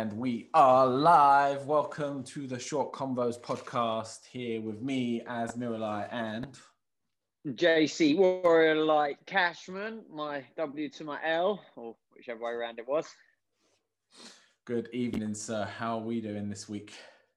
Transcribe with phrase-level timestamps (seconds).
[0.00, 1.66] And we are live.
[1.66, 6.58] Welcome to the Short Convos podcast here with me as Miralai and
[7.46, 13.14] JC Warrior Light Cashman, my W to my L, or whichever way around it was.
[14.64, 15.66] Good evening, sir.
[15.66, 16.94] How are we doing this week?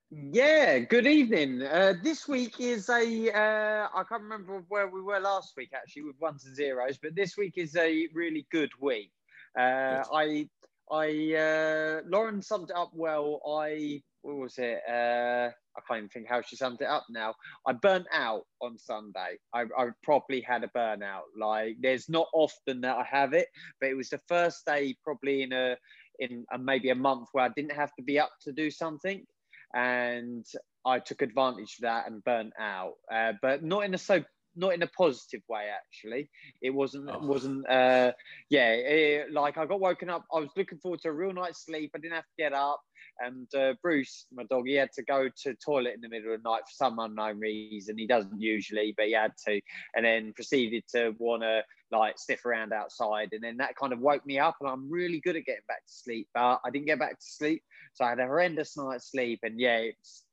[0.09, 1.63] Yeah, good evening.
[1.63, 6.03] Uh, this week is a uh, I can't remember where we were last week actually
[6.03, 9.11] with ones and zeros, but this week is a really good week.
[9.59, 10.47] Uh, I
[10.91, 13.41] I uh, Lauren summed it up well.
[13.47, 14.81] I what was it?
[14.89, 17.35] Uh, I can't even think how she summed it up now.
[17.67, 19.37] I burnt out on Sunday.
[19.53, 21.23] I, I probably had a burnout.
[21.37, 23.47] Like there's not often that I have it,
[23.79, 25.75] but it was the first day probably in a
[26.19, 29.25] in a, maybe a month where I didn't have to be up to do something,
[29.73, 30.45] and
[30.85, 32.93] I took advantage of that and burnt out.
[33.11, 34.23] Uh, but not in a so
[34.55, 36.29] not in a positive way actually.
[36.61, 37.19] It wasn't oh.
[37.19, 38.11] wasn't uh
[38.49, 41.65] yeah it, like i got woken up i was looking forward to a real night's
[41.65, 42.81] sleep i didn't have to get up
[43.19, 46.41] and uh, bruce my dog he had to go to toilet in the middle of
[46.41, 49.59] the night for some unknown reason he doesn't usually but he had to
[49.95, 53.99] and then proceeded to want to like sniff around outside and then that kind of
[53.99, 56.87] woke me up and i'm really good at getting back to sleep but i didn't
[56.87, 57.61] get back to sleep
[57.93, 60.23] so i had a horrendous night's sleep and yeah it's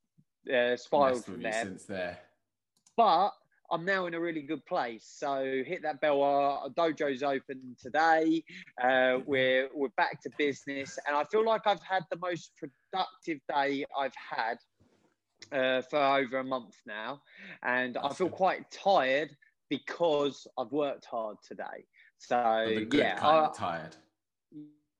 [0.48, 1.52] uh, spiraled from there.
[1.52, 2.18] since there.
[2.96, 3.30] But
[3.70, 5.04] I'm now in a really good place.
[5.04, 6.22] So hit that bell.
[6.22, 8.42] Our dojo's open today.
[8.82, 13.38] Uh, we're we're back to business, and I feel like I've had the most productive
[13.48, 14.58] day I've had
[15.52, 17.22] uh, for over a month now,
[17.62, 19.30] and I feel quite tired
[19.68, 21.86] because I've worked hard today.
[22.18, 23.96] So yeah, I, tired.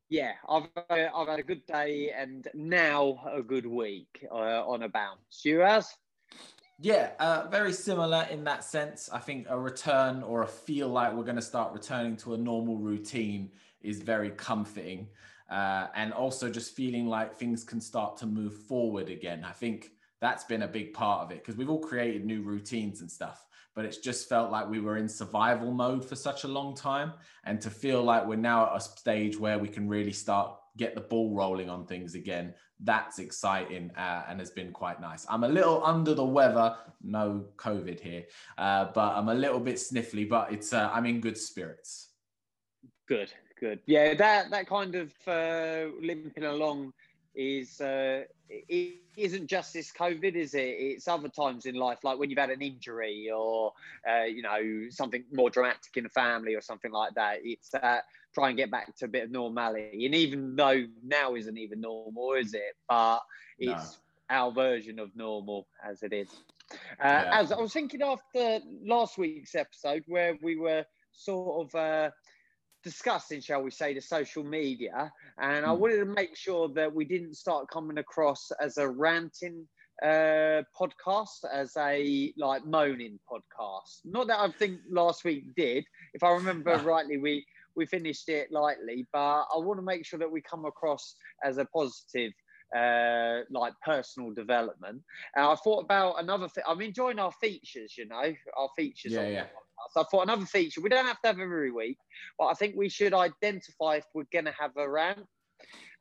[0.09, 4.89] Yeah, I've I've had a good day and now a good week uh, on a
[4.89, 5.45] bounce.
[5.45, 5.89] You as?
[6.83, 9.11] Yeah, uh, very similar in that sense.
[9.13, 12.39] I think a return or a feel like we're going to start returning to a
[12.39, 13.51] normal routine
[13.83, 15.09] is very comforting.
[15.51, 19.45] Uh, and also just feeling like things can start to move forward again.
[19.45, 19.91] I think
[20.23, 23.45] that's been a big part of it because we've all created new routines and stuff,
[23.75, 27.13] but it's just felt like we were in survival mode for such a long time.
[27.45, 30.95] And to feel like we're now at a stage where we can really start get
[30.95, 32.55] the ball rolling on things again.
[32.81, 35.27] That's exciting uh, and has been quite nice.
[35.29, 38.25] I'm a little under the weather, no COVID here,
[38.57, 42.09] uh, but I'm a little bit sniffly, but it's uh, I'm in good spirits.
[43.07, 43.31] Good,
[43.61, 43.81] good.
[43.85, 46.95] Yeah, that that kind of uh, limping along
[47.35, 50.61] is uh, it isn't just this COVID, is it?
[50.61, 53.73] It's other times in life, like when you've had an injury or
[54.11, 57.41] uh, you know something more dramatic in the family or something like that.
[57.43, 58.05] It's that
[58.35, 60.07] try and get back to a bit of normality.
[60.07, 62.77] And even though now isn't even normal, is it?
[62.89, 63.21] But
[63.59, 63.99] it's
[64.31, 64.37] no.
[64.37, 66.29] our version of normal as it is.
[66.73, 67.31] Uh, yeah.
[67.33, 72.11] As I was thinking after last week's episode, where we were sort of uh,
[72.85, 75.81] discussing, shall we say, the social media, and I hmm.
[75.81, 79.67] wanted to make sure that we didn't start coming across as a ranting
[80.03, 84.01] uh, podcast, as a like moaning podcast.
[84.05, 85.85] Not that I think last week did.
[86.15, 87.45] If I remember rightly, we
[87.77, 91.15] we finished it lightly, but I want to make sure that we come across
[91.45, 92.33] as a positive
[92.77, 95.03] uh, like personal development.
[95.35, 96.65] And I thought about another thing.
[96.67, 99.13] I'm enjoying our features, you know, our features.
[99.13, 99.47] Yeah, yeah.
[99.93, 100.81] So I thought another feature.
[100.81, 101.99] We don't have to have every week,
[102.39, 105.27] but I think we should identify if we're going to have a rant.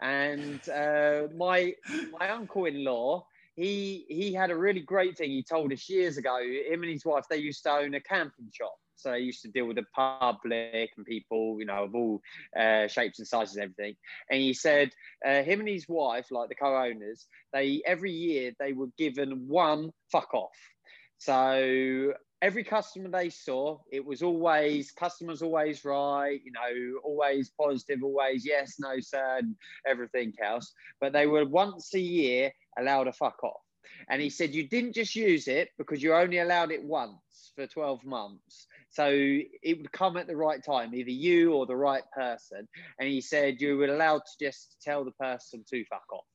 [0.01, 1.73] And uh, my
[2.19, 3.25] my uncle-in-law,
[3.55, 5.31] he he had a really great thing.
[5.31, 6.39] He told us years ago.
[6.39, 8.75] Him and his wife, they used to own a camping shop.
[8.99, 12.21] So they used to deal with the public and people, you know, of all
[12.57, 13.95] uh, shapes and sizes and everything.
[14.29, 14.91] And he said
[15.25, 19.91] uh, him and his wife, like the co-owners, they every year they were given one
[20.11, 20.57] fuck off.
[21.17, 28.03] So every customer they saw, it was always customers always right, you know, always positive,
[28.03, 29.41] always yes, no, sir,
[29.85, 30.73] everything else.
[31.01, 33.61] But they were once a year allowed a fuck off.
[34.09, 37.67] And he said you didn't just use it because you only allowed it once for
[37.67, 38.67] 12 months.
[38.89, 42.67] So it would come at the right time, either you or the right person.
[42.99, 46.25] And he said you were allowed to just tell the person to fuck off,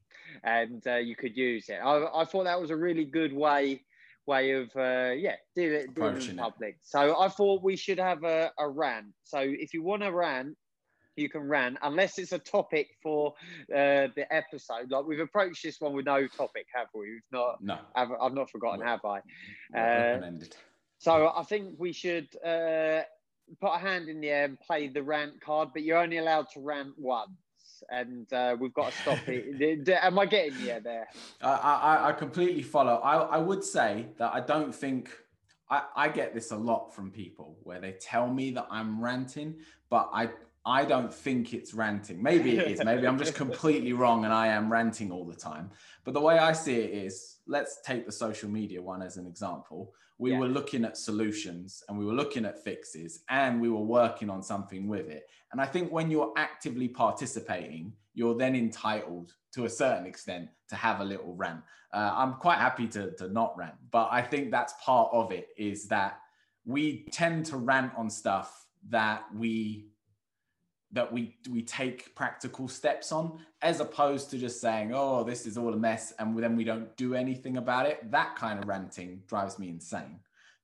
[0.44, 1.78] and uh, you could use it.
[1.84, 3.82] I, I, thought that was a really good way
[4.26, 6.78] way of uh, yeah dealing in public.
[6.82, 9.06] So I thought we should have a, a rant.
[9.24, 10.56] So if you want a rant,
[11.16, 13.34] you can rant unless it's a topic for
[13.72, 14.90] uh, the episode.
[14.90, 17.10] Like we've approached this one with no topic, have we?
[17.10, 17.62] We've not.
[17.62, 17.78] No.
[17.94, 19.18] Have, I've not forgotten, have I?
[19.76, 20.30] Uh,
[20.98, 23.02] so I think we should uh,
[23.60, 26.48] put a hand in the air and play the rant card, but you're only allowed
[26.54, 27.30] to rant once.
[27.90, 29.88] And uh, we've got to stop it.
[30.02, 31.06] Am I getting you there?
[31.42, 32.96] I, I, I completely follow.
[32.96, 35.10] I, I would say that I don't think
[35.70, 39.56] I, I get this a lot from people where they tell me that I'm ranting,
[39.90, 40.30] but I
[40.66, 42.22] I don't think it's ranting.
[42.22, 42.84] Maybe it is.
[42.84, 45.70] Maybe I'm just completely wrong and I am ranting all the time.
[46.04, 49.26] But the way I see it is let's take the social media one as an
[49.26, 49.92] example.
[50.18, 50.38] We Yeah.
[50.38, 54.42] were looking at solutions and we were looking at fixes and we were working on
[54.42, 55.28] something with it.
[55.52, 60.76] And I think when you're actively participating, you're then entitled to a certain extent to
[60.76, 61.62] have a little rant.
[61.92, 65.48] Uh, I'm quite happy to, to not rant, but I think that's part of it
[65.56, 66.20] is that
[66.64, 69.88] we tend to rant on stuff that we
[70.94, 75.58] that we we take practical steps on as opposed to just saying oh this is
[75.58, 79.20] all a mess and then we don't do anything about it that kind of ranting
[79.26, 80.18] drives me insane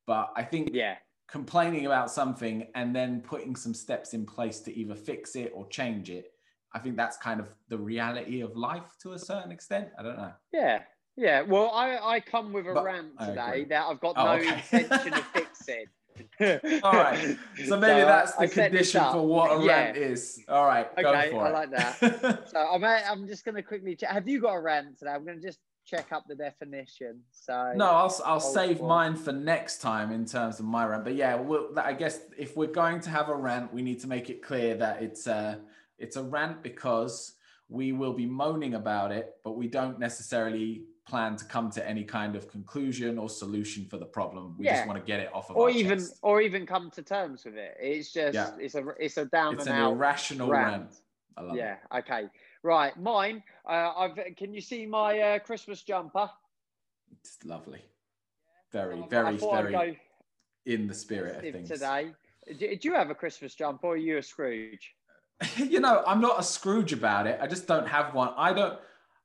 [0.06, 0.97] but i think Yeah.
[1.29, 5.67] complaining about something and then putting some steps in place to either fix it or
[5.69, 6.32] change it
[6.75, 10.17] i think that's kind of the reality of life to a certain extent i don't
[10.17, 10.82] know Yeah.
[11.17, 11.43] Yeah.
[11.43, 14.62] Well, I, I come with a But- rant today that I've got Oh, no okay.
[14.73, 15.85] intention of fixing.
[16.40, 17.36] all right
[17.66, 19.72] so maybe I- that's the condition for what a Yeah.
[19.84, 22.42] rant is all right go Okay, I like that.
[22.50, 24.10] So I'm, I'm just going to quickly check.
[24.10, 25.10] Have you got a rant today?
[25.12, 27.20] I'm going to just check up the definition.
[27.30, 31.04] So No, I'll, I'll save mine for next time in terms of my rant.
[31.04, 34.08] But yeah, we'll, I guess if we're going to have a rant, we need to
[34.08, 35.60] make it clear that it's a
[35.98, 37.34] it's a rant because
[37.68, 42.05] we will be moaning about it, but we don't necessarily plan to come to any
[42.05, 44.56] kind of conclusion or solution for the problem.
[44.58, 44.76] We Yeah.
[44.76, 46.19] just want to get it off of or our even chest.
[46.23, 47.76] or even come to terms with it.
[47.81, 48.56] It's just Yeah.
[48.58, 50.82] it's a it's a down It's and an out irrational rant.
[50.82, 50.97] rant.
[51.37, 51.75] I love Yeah.
[51.75, 51.99] it.
[51.99, 52.29] Okay.
[52.62, 52.97] Right.
[52.99, 53.43] Mine.
[53.67, 54.37] Uh, I've.
[54.37, 56.31] Can you see my uh, Christmas jumper?
[57.12, 57.82] It's lovely.
[58.70, 60.00] Very, very, very
[60.67, 61.69] in the spirit of things.
[61.69, 62.14] today.
[62.46, 64.94] Do, do you have a Christmas jumper, or are you a Scrooge?
[65.56, 67.38] you know, I'm not a Scrooge about it.
[67.41, 68.32] I just don't have one.
[68.37, 68.79] I don't.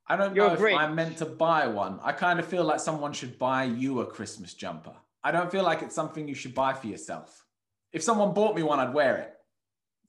[0.07, 0.77] I don't You're know if.
[0.77, 1.99] I'm meant to buy one.
[2.03, 4.93] I kind of feel like someone should buy you a Christmas jumper.
[5.23, 7.43] I don't feel like it's something you should buy for yourself.
[7.91, 9.33] If someone bought me one, I'd wear it.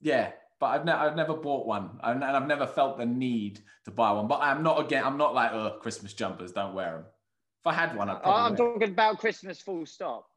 [0.01, 3.91] Yeah, but I've, ne- I've never bought one, and I've never felt the need to
[3.91, 4.27] buy one.
[4.27, 5.03] But I'm not again.
[5.03, 7.05] I'm not like, oh, Christmas jumpers, don't wear them.
[7.61, 8.51] If I had one, I'd probably.
[8.51, 9.59] I'm talking about Christmas.
[9.61, 10.27] Full stop.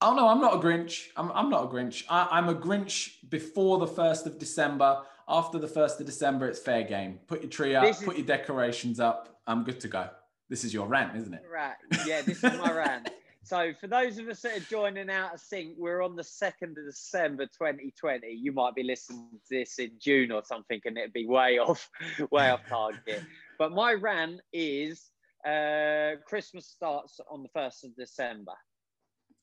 [0.00, 1.08] Oh no, I'm not a Grinch.
[1.16, 2.04] I'm, I'm not a Grinch.
[2.08, 5.02] I, I'm a Grinch before the first of December.
[5.30, 7.20] After the first of December, it's fair game.
[7.28, 9.40] Put your tree up, is- put your decorations up.
[9.46, 10.08] I'm good to go.
[10.48, 11.42] This is your rant, isn't it?
[11.50, 11.76] Right.
[12.04, 13.08] Yeah, this is my rant.
[13.44, 16.76] So, for those of us that are joining out of sync, we're on the 2nd
[16.76, 18.26] of December 2020.
[18.28, 21.88] You might be listening to this in June or something, and it'd be way off,
[22.30, 23.22] way off target.
[23.58, 25.10] But my rant is
[25.46, 28.52] uh, Christmas starts on the 1st of December,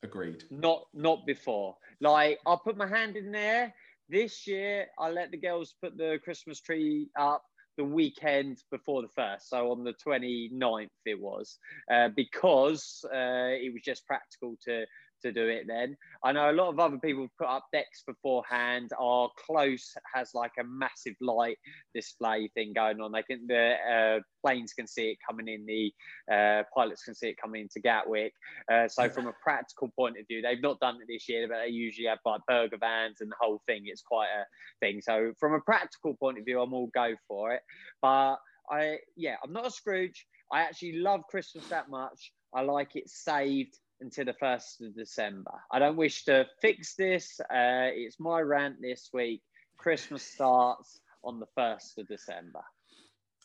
[0.03, 0.43] Agreed.
[0.51, 1.75] not not before.
[1.99, 3.73] Like, I'll put my hand in there.
[4.09, 7.43] This year, I let the girls put the Christmas tree up
[7.77, 11.59] the weekend before the first, so on the 29th it was,
[11.91, 14.85] uh, because uh, it was just practical to
[15.21, 15.97] to do it then.
[16.23, 18.91] I know a lot of other people put up decks beforehand.
[18.99, 21.57] Our close has like a massive light
[21.93, 23.11] display thing going on.
[23.11, 25.93] They can the uh, planes can see it coming in, the
[26.33, 28.33] uh, pilots can see it coming into Gatwick.
[28.71, 31.57] Uh, so from a practical point of view, they've not done it this year, but
[31.65, 33.83] they usually have like burger vans and the whole thing.
[33.85, 34.45] It's quite a
[34.79, 35.01] thing.
[35.01, 37.61] So from a practical point of view, I'm all go for it.
[38.01, 38.37] But
[38.69, 40.25] I, yeah, I'm not a Scrooge.
[40.51, 42.31] I actually love Christmas that much.
[42.53, 45.51] I like it saved until the first of December.
[45.71, 47.39] I don't wish to fix this.
[47.41, 49.41] Uh, it's my rant this week.
[49.77, 52.61] Christmas starts on the first of December.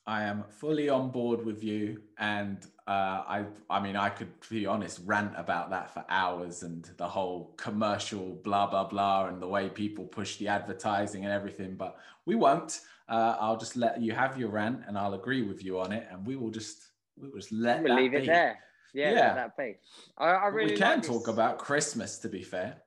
[0.05, 2.91] I am fully on board with you, and uh,
[3.25, 7.55] I, I mean, I could be honest, rant about that for hours, and the whole
[7.57, 11.77] commercial blah blah blah, and the way people push the advertising and everything.
[11.77, 12.81] But we won't.
[13.09, 16.09] Uh, I'll just let you have your rant, and I'll agree with you on it,
[16.11, 16.83] and we will just,
[17.17, 18.19] we will just let We'll that leave be.
[18.19, 18.59] it there.
[18.93, 19.21] Yeah, Yeah.
[19.21, 19.77] let that be.
[20.19, 21.29] I, I really we can like talk this.
[21.29, 22.19] about Christmas.
[22.19, 22.83] To be fair,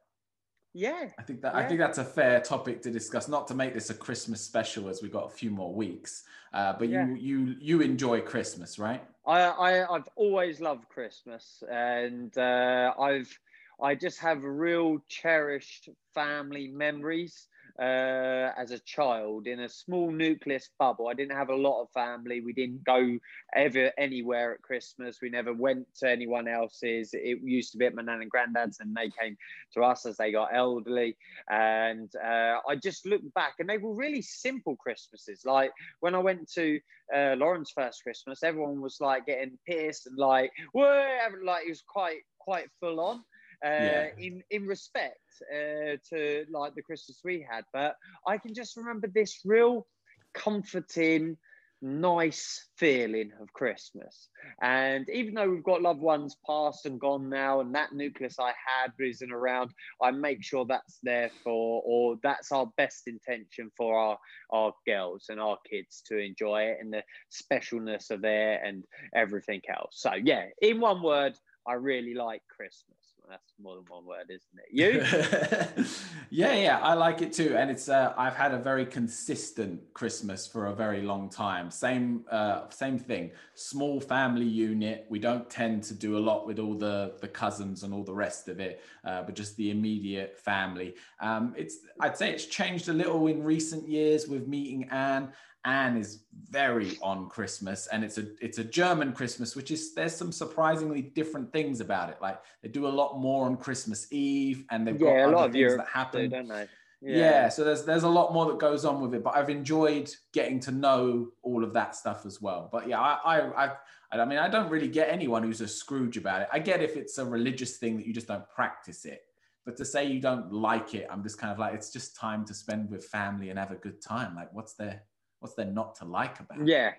[0.74, 3.28] Yeah, I think that I think that's a fair topic to discuss.
[3.28, 6.24] Not to make this a Christmas special, as we got a few more weeks.
[6.54, 7.08] Uh, but Yeah.
[7.08, 9.04] you you you enjoy Christmas, right?
[9.26, 13.40] I, I I've always loved Christmas, and uh, I've
[13.82, 17.48] I just have real cherished family memories
[17.79, 21.08] uh, as a child in a small nucleus bubble.
[21.08, 22.41] I didn't have a lot of family.
[22.41, 23.17] We didn't go
[23.55, 25.20] ever anywhere at Christmas.
[25.22, 27.10] We never went to anyone else's.
[27.13, 29.36] It used to be at my nan and granddad's, and they came
[29.74, 31.17] to us as they got elderly.
[31.50, 35.44] And uh, I just look back, and they were really simple Christmases.
[35.46, 36.79] Like when I went to
[37.13, 41.05] uh, Lauren's first Christmas, everyone was like getting pissed and like, whoa,
[41.44, 43.24] like it was quite quite full on.
[43.66, 44.08] Uh, Yeah.
[44.20, 45.20] in in respect
[45.52, 47.96] uh, to like the Christmas we had, but
[48.28, 49.88] I can just remember this real
[50.36, 51.38] comforting,
[51.82, 54.30] nice feeling of Christmas.
[54.62, 58.54] And even though we've got loved ones past and gone now, and that nucleus I
[58.68, 63.98] had isn't around, I make sure that's there for, or that's our best intention for
[63.98, 64.18] our,
[64.52, 68.84] our girls and our kids to enjoy it and the specialness of it and
[69.16, 69.94] everything else.
[70.02, 71.34] So, yeah, in one word,
[71.68, 74.70] I really like Christmas that's more than one word, isn't it?
[74.72, 75.86] You?
[76.29, 80.46] yeah, yeah, I like it too, and it's uh, I've had a very consistent Christmas
[80.48, 81.72] for a very long time.
[81.72, 83.32] Same, uh, same thing.
[83.55, 85.05] Small family unit.
[85.10, 88.13] We don't tend to do a lot with all the the cousins and all the
[88.13, 90.96] rest of it, uh, but just the immediate family.
[91.22, 95.32] Um, it's I'd say it's changed a little in recent years with meeting Anne
[95.66, 100.16] Anne is very on Christmas, and it's a it's a German Christmas, which is there's
[100.16, 102.18] some surprisingly different things about it.
[102.22, 105.46] Like they do a lot more on Christmas Eve, and they've yeah, got a lot
[105.48, 106.68] of things Europe that happen, don't they?
[107.02, 107.18] Yeah.
[107.18, 107.50] yeah.
[107.50, 110.60] so there's there's a lot more that goes on with it, but I've enjoyed getting
[110.62, 112.70] to know all of that stuff as well.
[112.72, 113.72] But yeah, I I I,
[114.12, 116.48] I mean I don't really get anyone who's a Scrooge about it.
[116.54, 119.22] I get if it's a religious thing that you just don't practice it.
[119.66, 122.46] But to say you don't like it, I'm just kind of like it's just time
[122.46, 124.36] to spend with family and have a good time.
[124.36, 125.02] Like what's there
[125.46, 126.68] what's there not to like about it?
[126.68, 126.92] Yeah.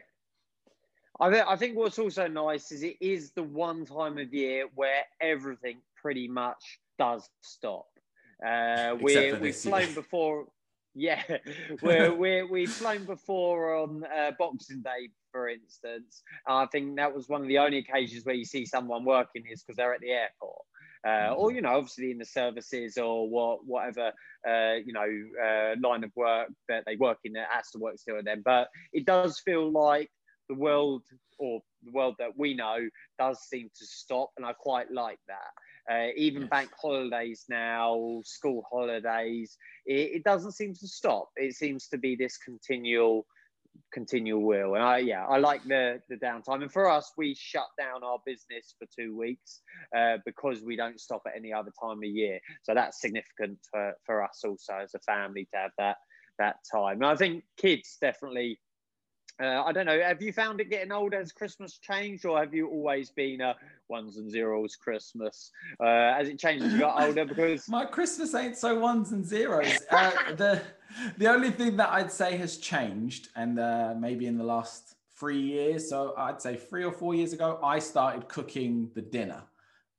[1.19, 4.67] I, th- I think what's also nice is it is the one time of year
[4.77, 7.87] where everything pretty much does stop.
[8.47, 9.95] Uh, we we've flown year.
[9.95, 10.47] before,
[10.95, 11.23] yeah,
[11.83, 16.23] we're, we're, we've flown before on uh, Boxing Day, for instance.
[16.47, 19.65] I think that was one of the only occasions where you see someone working is
[19.65, 20.63] because they're at the airport
[21.07, 21.57] uh, or mm-hmm.
[21.57, 24.13] you know obviously in the services or what whatever
[24.49, 25.07] uh, you know
[25.43, 28.43] uh, line of work that they work in that has to work still with them
[28.45, 30.11] but it does feel like
[30.49, 31.03] the world
[31.39, 32.79] or the world that we know
[33.19, 35.53] does seem to stop and i quite like that
[35.93, 36.51] uh, even yes.
[36.51, 42.17] bank holidays now school holidays it, it doesn't seem to stop it seems to be
[42.17, 43.27] this continual
[43.93, 44.75] continual wheel.
[44.75, 46.63] And I, yeah, I like the the downtime.
[46.63, 49.61] And for us, we shut down our business for two weeks
[49.97, 52.41] uh, because we don't stop at any other time of year.
[52.63, 55.97] So that's significant for, for us also as a family to have that
[56.39, 56.97] that time.
[56.97, 58.59] And I think kids definitely
[59.43, 60.01] uh, I don't know.
[60.01, 61.19] Have you found it getting older?
[61.19, 63.55] Has Christmas changed, or have you always been a
[63.89, 65.51] ones and zeros Christmas?
[65.79, 67.27] Uh, has it changed as you got older?
[67.37, 69.79] Because my Christmas ain't so ones and zeros.
[69.91, 70.63] Uh, the
[71.19, 75.41] the only thing that I'd say has changed, and uh, maybe in the last three
[75.41, 79.43] years, so I'd say three or four years ago, I started cooking the dinner,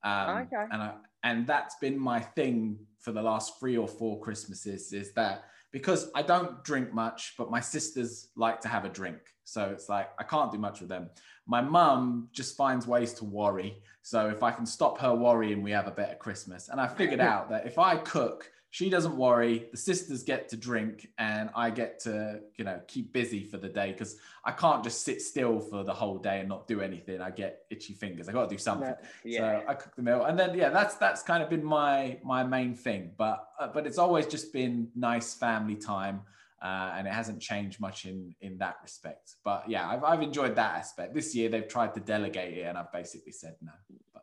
[0.03, 0.65] um, okay.
[0.71, 4.93] and I, and that's been my thing for the last three or four Christmases.
[4.93, 9.19] Is that because I don't drink much, but my sisters like to have a drink.
[9.43, 11.09] So it's like I can't do much with them.
[11.45, 13.81] My mum just finds ways to worry.
[14.01, 16.69] So if I can stop her worrying, we have a better Christmas.
[16.69, 20.57] And I figured out that if I cook, she doesn't worry the sisters get to
[20.57, 24.83] drink and i get to you know keep busy for the day because i can't
[24.83, 28.27] just sit still for the whole day and not do anything i get itchy fingers
[28.27, 28.93] i got to do something
[29.23, 29.39] yeah.
[29.39, 32.43] so i cook the meal and then yeah that's that's kind of been my my
[32.43, 36.21] main thing but uh, but it's always just been nice family time
[36.61, 39.35] uh, and it hasn't changed much in in that respect.
[39.43, 41.13] But yeah, I've, I've enjoyed that aspect.
[41.13, 43.71] This year they've tried to delegate it, and I've basically said no.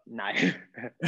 [0.06, 0.30] No,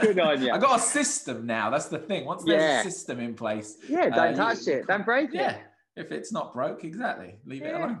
[0.00, 0.52] good on you.
[0.52, 1.68] I got a system now.
[1.68, 2.24] That's the thing.
[2.24, 2.80] Once there's yeah.
[2.80, 5.50] a system in place, yeah, don't uh, touch you, it, don't break yeah.
[5.50, 5.60] it.
[5.96, 7.68] Yeah, if it's not broke, exactly, leave yeah.
[7.68, 8.00] it alone.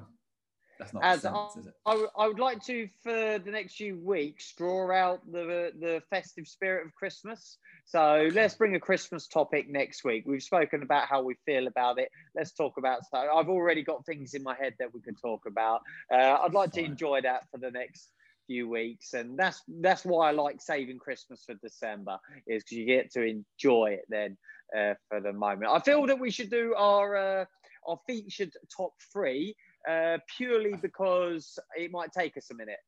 [0.78, 1.74] That's not As sense, I, is it?
[1.84, 6.46] I, I would like to, for the next few weeks, draw out the the festive
[6.46, 7.58] spirit of Christmas.
[7.84, 8.34] So okay.
[8.34, 10.24] let's bring a Christmas topic next week.
[10.26, 12.10] We've spoken about how we feel about it.
[12.34, 13.00] Let's talk about.
[13.10, 15.80] So I've already got things in my head that we can talk about.
[16.12, 18.12] Uh, I'd like to enjoy that for the next
[18.48, 22.86] few weeks, and that's that's why I like saving Christmas for December, is because you
[22.86, 24.36] get to enjoy it then
[24.76, 25.70] uh, for the moment.
[25.70, 27.44] I feel that we should do our uh,
[27.86, 29.54] our featured top three
[29.88, 32.78] uh, purely because it might take us a minute.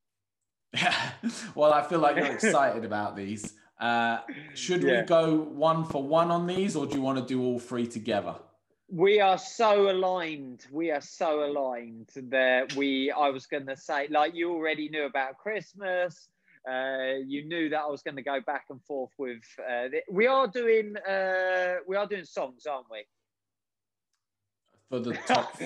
[0.74, 1.12] Yeah.
[1.54, 3.54] well, I feel like you're excited about these.
[3.80, 4.18] Uh,
[4.54, 5.00] should yeah.
[5.00, 7.86] we go one for one on these, or do you want to do all three
[7.86, 8.34] together?
[8.92, 10.66] We are so aligned.
[10.70, 13.10] We are so aligned that we.
[13.10, 16.28] I was going to say, like you already knew about Christmas.
[16.68, 19.42] Uh, you knew that I was going to go back and forth with.
[19.58, 20.96] Uh, we are doing.
[20.96, 23.04] Uh, we are doing songs, aren't we?
[24.90, 25.56] for the top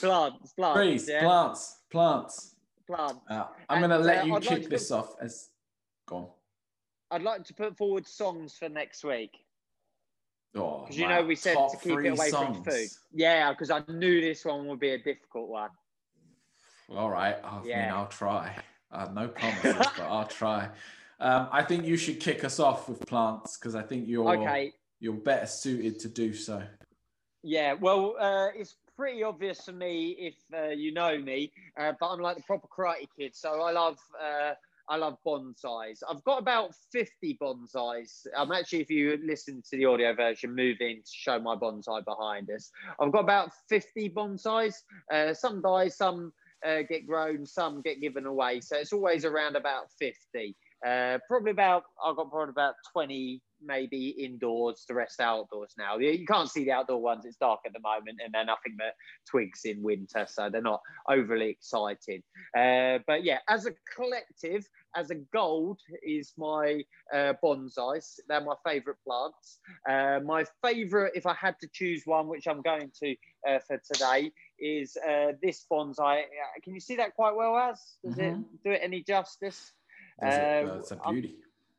[0.00, 1.20] plants, plants, trees, yeah.
[1.20, 2.54] plants, plants,
[2.86, 3.20] plants.
[3.28, 5.50] Uh, I'm going to let uh, you kick like this put, off as
[6.06, 6.28] go on.
[7.10, 9.38] I'd like to put forward songs for next week.
[10.54, 12.56] Oh, because you know we said to keep it away songs.
[12.56, 12.88] from food.
[13.12, 15.70] Yeah, because I knew this one would be a difficult one.
[16.88, 17.82] All right, I yeah.
[17.86, 18.56] mean I'll try.
[18.90, 20.68] Uh, no promises, but I'll try.
[21.18, 24.72] Um, I think you should kick us off with plants because I think you're okay.
[25.00, 26.62] you're better suited to do so.
[27.42, 32.08] Yeah, well, uh, it's pretty obvious to me if uh, you know me, uh, but
[32.08, 34.54] I'm like the proper karate kid, so I love uh,
[34.88, 36.02] I love bonsais.
[36.08, 38.26] I've got about 50 bonsais.
[38.36, 42.50] I'm actually, if you listen to the audio version, moving to show my bonsai behind
[42.50, 42.70] us.
[43.00, 44.74] I've got about 50 bonsais.
[45.12, 46.32] Uh, some die, some
[46.64, 48.60] uh, get grown, some get given away.
[48.60, 50.56] So it's always around about 50.
[50.86, 55.98] Uh, probably about, I've got probably about 20 maybe indoors, the rest outdoors now.
[55.98, 58.94] You can't see the outdoor ones, it's dark at the moment, and they're nothing but
[59.28, 62.22] twigs in winter, so they're not overly exciting.
[62.56, 66.82] Uh, but yeah, as a collective, as a gold is my
[67.12, 68.18] uh, bonsais.
[68.28, 69.58] They're my favourite plants.
[69.88, 73.14] Uh, my favourite, if I had to choose one, which I'm going to
[73.48, 76.22] uh, for today, is uh, this bonsai.
[76.22, 76.24] Uh,
[76.62, 77.80] can you see that quite well, As?
[78.04, 78.40] Does mm-hmm.
[78.40, 79.72] it do it any justice?
[80.22, 81.36] It, uh, it's a beauty.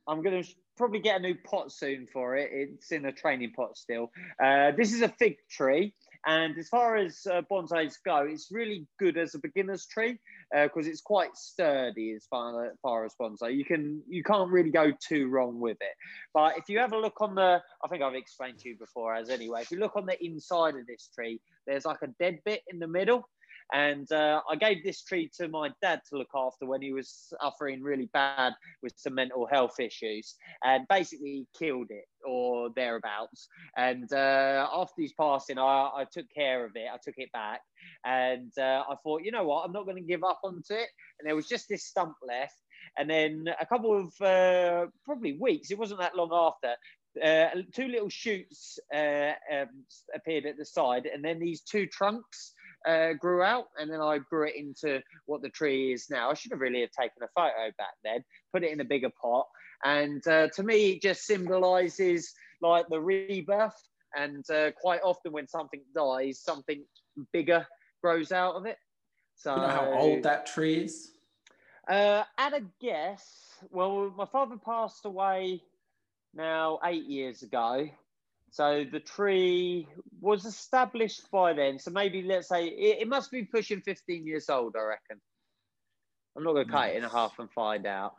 [0.08, 2.50] I'm, I'm going to probably get a new pot soon for it.
[2.52, 4.12] It's in a training pot still.
[4.42, 5.94] Uh, this is a fig tree.
[6.26, 10.20] And as far as uh, bonsais go, it's really good as a beginner's tree
[10.52, 13.56] because uh, it's quite sturdy as far, as far as bonsai.
[13.56, 15.96] You can you can't really go too wrong with it.
[16.34, 19.16] But if you have a look on the, I think I've explained to you before
[19.16, 19.62] as anyway.
[19.62, 22.80] If you look on the inside of this tree, there's like a dead bit in
[22.80, 23.30] the middle.
[23.74, 27.34] And uh, I gave this tree to my dad to look after when he was
[27.42, 33.48] suffering really bad with some mental health issues and basically killed it or thereabouts.
[33.76, 37.62] And uh, after his passing, I, I, took care of it, I took it back.
[38.06, 40.90] And uh, I thought, you know what, I'm not going to give up onto it.
[41.20, 42.56] And there was just this stump left.
[42.98, 46.76] And then a couple of uh, probably weeks, it wasn't that long after,
[47.24, 49.68] uh, two little shoots uh, um,
[50.14, 52.54] appeared at the side, and then these two trunks
[52.86, 56.30] uh, grew out, and then I grew it into what the tree is now.
[56.30, 59.12] I should have really have taken a photo back then, put it in a bigger
[59.22, 59.48] pot,
[59.84, 63.76] and uh, to me, it just symbolises like the rebirth.
[64.16, 66.84] And uh, quite often, when something dies, something
[67.34, 67.68] bigger
[68.02, 68.78] grows out of it.
[69.36, 71.12] So, you know how old that tree is?
[71.88, 75.62] Uh, at a guess, well, my father passed away
[76.34, 77.88] now eight years ago.
[78.50, 79.88] So the tree
[80.22, 81.78] was established by then.
[81.80, 85.22] So maybe let's say it, it must be pushing 15 years old, I reckon.
[86.36, 88.14] I'm not going to cut it in a half and find out.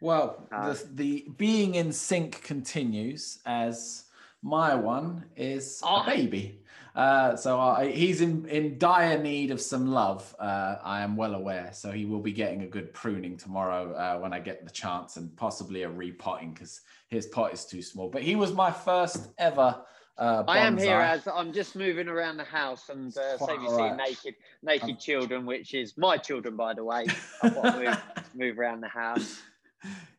[0.00, 4.04] Well, uh, the, the being in sync continues as
[4.42, 6.02] my one is oh.
[6.02, 6.60] a baby.
[6.94, 10.34] Uh, so I, he's in, in dire need of some love.
[10.38, 11.70] Uh, I am well aware.
[11.72, 15.16] So he will be getting a good pruning tomorrow uh, when I get the chance
[15.16, 18.08] and possibly a repotting because his pot is too small.
[18.08, 19.82] But he was my first ever.
[20.16, 23.76] Uh, I am here as I'm just moving around the house and uh, save you
[23.76, 23.96] right.
[23.96, 27.06] naked naked um, children, which is my children by the way.
[27.42, 28.02] I've got to move,
[28.36, 29.42] move around the house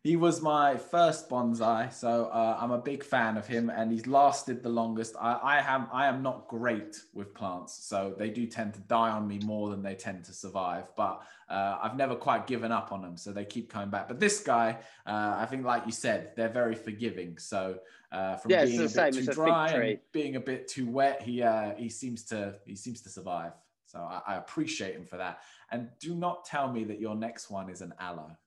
[0.06, 4.06] he was my first bonsai, so uh, I'm a big fan of him, and he's
[4.06, 5.16] lasted the longest.
[5.20, 9.10] I, I am I am not great with plants, so they do tend to die
[9.10, 10.84] on me more than they tend to survive.
[10.96, 14.08] But uh, I've never quite given up on them, so they keep coming back.
[14.08, 17.40] But this guy, uh, I think, like you said, they're very forgiving.
[17.40, 17.80] So
[18.12, 21.42] uh, from yeah, being a bit too dry and being a bit too wet, he
[21.42, 23.54] uh, he seems to he seems to survive.
[23.88, 25.40] So I, I appreciate him for that.
[25.72, 28.38] And do not tell me that your next one is an aloe.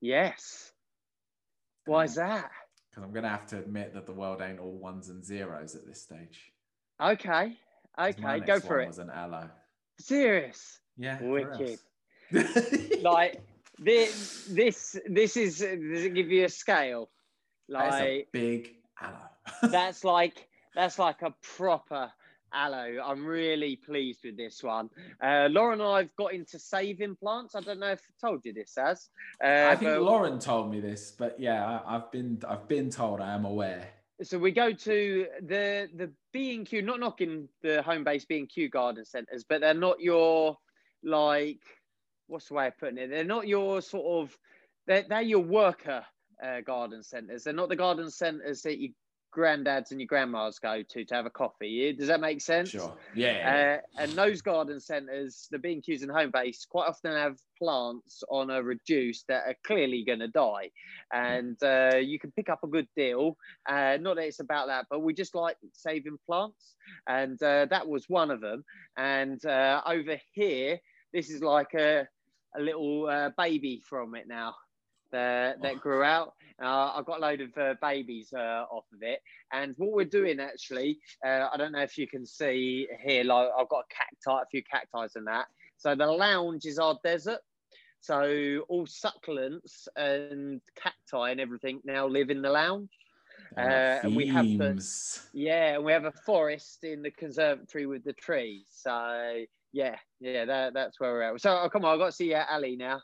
[0.00, 0.71] Yes.
[1.86, 2.50] Why um, is that?
[2.90, 5.74] Because I'm going to have to admit that the world ain't all ones and zeros
[5.74, 6.52] at this stage.
[7.00, 7.56] Okay.
[7.98, 8.40] Okay.
[8.40, 8.88] Go for it.
[8.88, 9.50] Was an aloe.
[9.98, 10.78] Serious.
[10.96, 11.18] Yeah.
[11.22, 11.78] Wicked.
[13.02, 13.40] like
[13.78, 14.46] this.
[14.50, 14.98] This.
[15.06, 15.58] This is.
[15.58, 17.10] Does it give you a scale?
[17.68, 19.16] Like big aloe.
[19.70, 20.48] that's like.
[20.74, 22.10] That's like a proper
[22.52, 22.98] aloe.
[23.04, 24.90] I'm really pleased with this one.
[25.22, 27.54] Uh, Lauren and I've got into saving plants.
[27.54, 29.08] I don't know if I told you this as.
[29.42, 30.00] Uh, I think.
[30.00, 33.20] Lauren told me this, but yeah, I, have been I've been told.
[33.20, 33.88] I am aware.
[34.22, 38.48] So we go to the the B and Q, not knocking the Homebase B and
[38.48, 40.56] Q garden centres, but they're not your
[41.02, 41.60] like
[42.28, 43.10] what's the way of putting it?
[43.10, 44.36] They're not your sort of
[44.86, 46.04] they're, they're your worker
[46.42, 47.44] uh, garden centres.
[47.44, 48.90] They're not the garden centres that you
[49.32, 51.92] granddads and your grandmas go to to have a coffee.
[51.92, 52.70] Does that make sense?
[52.70, 52.92] Sure.
[53.14, 53.80] Yeah.
[53.98, 58.62] Uh, and those garden centres, the B&Qs and Homebase, quite often have plants on a
[58.62, 60.70] reduce that are clearly going to die.
[61.12, 63.36] And uh, you can pick up a good deal.
[63.68, 66.74] Uh, not that it's about that, but we just like saving plants.
[67.08, 68.64] And uh, that was one of them.
[68.96, 70.78] And uh, over here,
[71.12, 72.06] this is like a,
[72.56, 74.54] a little uh, baby from it now
[75.12, 75.78] that, that oh.
[75.78, 76.34] grew out.
[76.62, 79.20] Uh, I've got a load of uh, babies uh, off of it.
[79.52, 83.48] And what we're doing actually, uh, I don't know if you can see here, like
[83.58, 85.46] I've got a cacti, a few cacti and that.
[85.78, 87.40] So the lounge is our desert.
[88.00, 92.90] So all succulents and cacti and everything now live in the lounge.
[93.56, 94.82] Uh, and we have the
[95.34, 98.64] yeah, and we have a forest in the conservatory with the trees.
[98.70, 101.40] So yeah, yeah, that, that's where we're at.
[101.40, 103.00] So oh, come on, I've got to see uh, Ali now.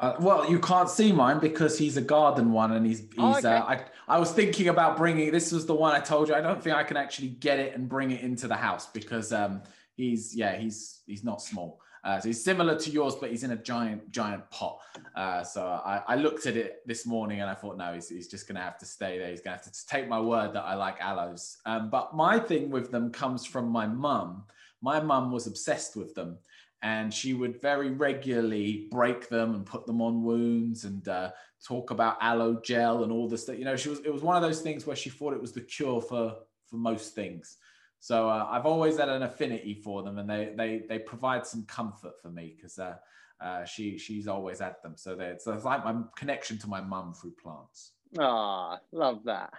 [0.00, 3.08] Uh, well, you can't see mine because he's a garden one, and he's he's.
[3.18, 3.48] Oh, okay.
[3.48, 5.32] uh, I I was thinking about bringing.
[5.32, 6.34] This was the one I told you.
[6.34, 9.32] I don't think I can actually get it and bring it into the house because
[9.32, 9.62] um
[9.96, 11.80] he's yeah he's he's not small.
[12.04, 14.78] Uh, so he's similar to yours, but he's in a giant giant pot.
[15.16, 18.28] Uh, so I, I looked at it this morning and I thought, no, he's, he's
[18.28, 19.30] just going to have to stay there.
[19.30, 21.58] He's to have to take my word that I like aloes.
[21.66, 24.44] Um, but my thing with them comes from my mum.
[24.80, 26.38] My mum was obsessed with them
[26.82, 31.30] and she would very regularly break them and put them on wounds and uh,
[31.64, 33.58] talk about aloe gel and all this stuff.
[33.58, 35.52] You know, she was it was one of those things where she thought it was
[35.52, 36.36] the cure for
[36.66, 37.56] for most things.
[38.00, 41.64] So uh, I've always had an affinity for them, and they they they provide some
[41.64, 42.94] comfort for me because uh,
[43.40, 44.94] uh, she she's always had them.
[44.96, 47.92] So they, so it's like my connection to my mum through plants.
[48.18, 49.52] Ah, love that.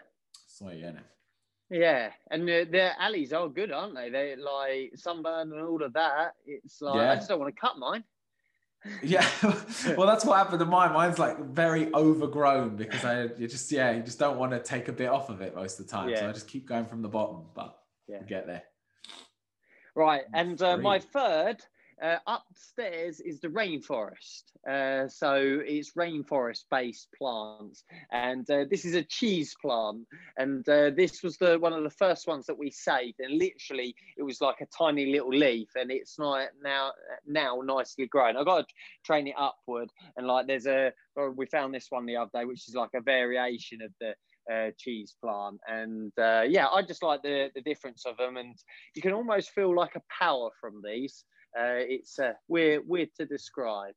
[0.48, 1.00] So yeah.
[1.70, 4.10] Yeah, and the, the aloes are good, aren't they?
[4.10, 6.34] They like sunburn and all of that.
[6.46, 7.12] It's like Yeah.
[7.12, 8.04] I just don't want to cut mine.
[9.04, 9.28] Yeah,
[9.98, 10.94] well, that's what happened to mine.
[10.94, 14.88] Mine's like very overgrown because I you just yeah, you just don't want to take
[14.88, 16.16] a bit off of it most of the time.
[16.16, 17.78] So I just keep going from the bottom, but
[18.08, 18.24] Yeah.
[18.24, 18.64] get there.
[19.96, 21.58] Right, and uh, my third
[22.02, 24.44] uh, upstairs is the rainforest.
[24.70, 30.06] Uh, so it's rainforest-based plants, and uh, this is a cheese plant.
[30.38, 33.20] And uh, this was the one of the first ones that we saved.
[33.20, 36.92] And literally, it was like a tiny little leaf, and it's like now
[37.26, 38.38] now nicely grown.
[38.38, 38.74] I've got to
[39.06, 42.46] train it upward, and like there's a oh, we found this one the other day,
[42.46, 44.14] which is like a variation of the
[44.52, 45.60] uh, cheese plant.
[45.68, 48.38] And uh, yeah, I just like the, the difference of them.
[48.38, 48.56] And
[48.96, 51.24] you can almost feel like a power from these.
[51.58, 53.94] Uh, it's uh, weird, weird to describe.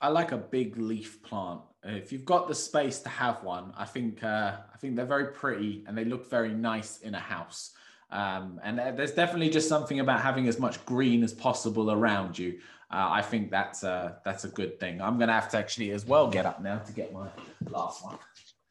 [0.00, 1.60] I like a big leaf plant.
[1.84, 5.06] Uh, If you've got the space to have one, I think uh, I think they're
[5.06, 7.72] very pretty and they look very nice in a house.
[8.10, 12.58] Um, and there's definitely just something about having as much green as possible around you.
[12.90, 15.02] Uh, I think that's a, that's a good thing.
[15.02, 17.28] I'm gonna have to actually as well get up now to get my
[17.68, 18.18] last one.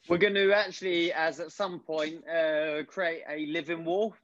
[0.08, 4.16] We're going to actually, as at some point, uh, create a living wall.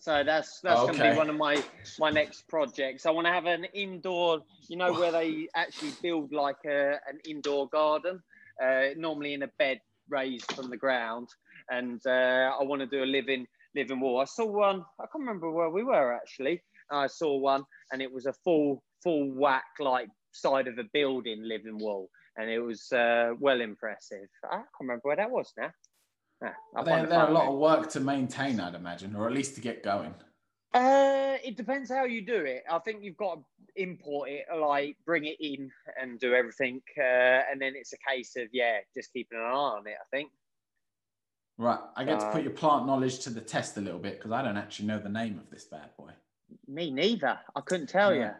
[0.00, 1.62] So that's that's going to be one of my
[1.98, 3.06] my next projects.
[3.06, 7.18] I want to have an indoor, you know, where they actually build like a, an
[7.26, 8.20] indoor garden,
[8.62, 11.28] uh, normally in a bed raised from the ground,
[11.70, 14.20] and uh, I want to do a living living wall.
[14.20, 14.84] I saw one.
[15.00, 16.62] I can't remember where we were actually.
[16.90, 21.42] I saw one, and it was a full full whack like side of a building
[21.42, 24.28] living wall, and it was uh, well impressive.
[24.44, 25.70] I can't remember where that was now.
[26.44, 29.54] Ah, I'll They're, they're a lot of work to maintain, I'd imagine, or at least
[29.54, 30.14] to get going.
[30.74, 32.62] Uh, it depends how you do it.
[32.70, 33.42] I think you've got to
[33.76, 35.70] import it, like bring it in
[36.00, 37.02] and do everything, uh,
[37.50, 39.96] and then it's a case of yeah, just keeping an eye on it.
[39.98, 40.30] I think.
[41.58, 44.18] Right, I get to Uh, put your plant knowledge to the test a little bit
[44.18, 46.10] because I don't actually know the name of this bad boy.
[46.68, 47.38] Me neither.
[47.54, 48.34] I couldn't tell Yeah.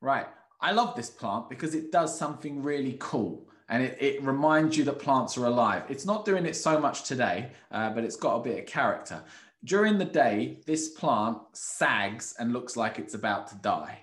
[0.00, 0.28] Right.
[0.60, 4.84] I love this plant because it does something really cool and it, it reminds you
[4.84, 5.84] that plants are alive.
[5.88, 9.24] It's not doing it so much today, uh, but it's got a bit of character.
[9.64, 13.98] During the day, this plant sags and looks like it's about to die.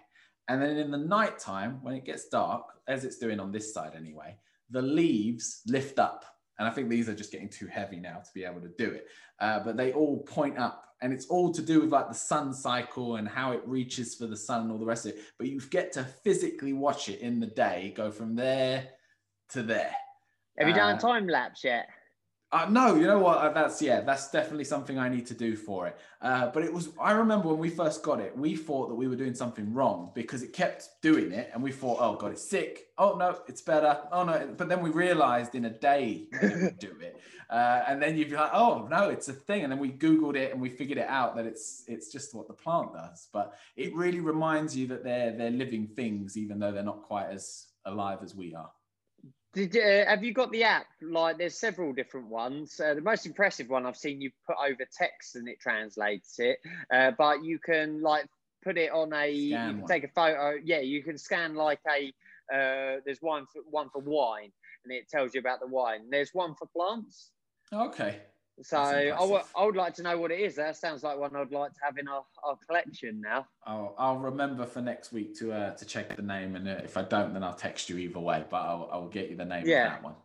[0.48, 3.92] And then in the nighttime, when it gets dark, as it's doing on this side
[3.96, 4.38] anyway,
[4.72, 6.26] the leaves lift up.
[6.58, 8.90] And I think these are just getting too heavy now to be able to do
[8.90, 9.06] it.
[9.40, 12.56] Uh, but they all point up and it's all to do with like the sun
[12.56, 15.48] cycle and how it reaches for the sun and all the rest of it but
[15.48, 18.90] you get to physically watch it in the day go from there
[19.50, 19.94] to there.
[20.58, 21.88] Have you done Uh, a time lapse yet?
[22.52, 23.38] uh, no you know what?
[23.38, 25.96] Uh, that's yeah that's definitely something i need to do for it.
[26.22, 29.08] Uh, but it was i remember when we first got it we thought that we
[29.08, 32.42] were doing something wrong because it kept doing it and we thought oh god it's
[32.44, 32.88] sick.
[32.98, 34.00] Oh no it's better.
[34.12, 34.54] Oh no.
[34.58, 37.20] But then we realized in a day that it do it.
[37.50, 39.64] Uh, and then you'd be like oh no it's a thing.
[39.64, 42.48] And then we googled it and we figured it out that it's it's just what
[42.48, 43.28] the plant does.
[43.34, 47.30] But it really reminds you that they're they're living things even though they're not quite
[47.32, 48.70] as alive as we are
[49.54, 50.86] Did uh, have you got the app?
[51.02, 52.80] Like, there's several different ones.
[52.80, 56.60] Uh, the most impressive one I've seen you put over text and it translates it.
[56.94, 58.26] Uh, but you can like
[58.64, 59.32] put it on a.
[59.32, 60.56] you can take a photo.
[60.64, 62.14] Yeah, you can scan like a.
[62.54, 64.52] Uh, there's one for one for wine,
[64.84, 66.10] and it tells you about the wine.
[66.12, 67.32] There's one for plants.
[67.74, 68.22] okay
[68.62, 69.42] So I would.
[69.56, 70.56] I would like to know what it is.
[70.56, 73.48] That sounds like one I'd like to have in our, our collection now.
[73.66, 76.98] I'll, I'll remember for next week to uh, to check the name, and uh, if
[76.98, 78.44] I don't, then I'll text you either way.
[78.50, 79.86] But I'll, I'll get you the name Yeah.
[79.86, 80.16] of that one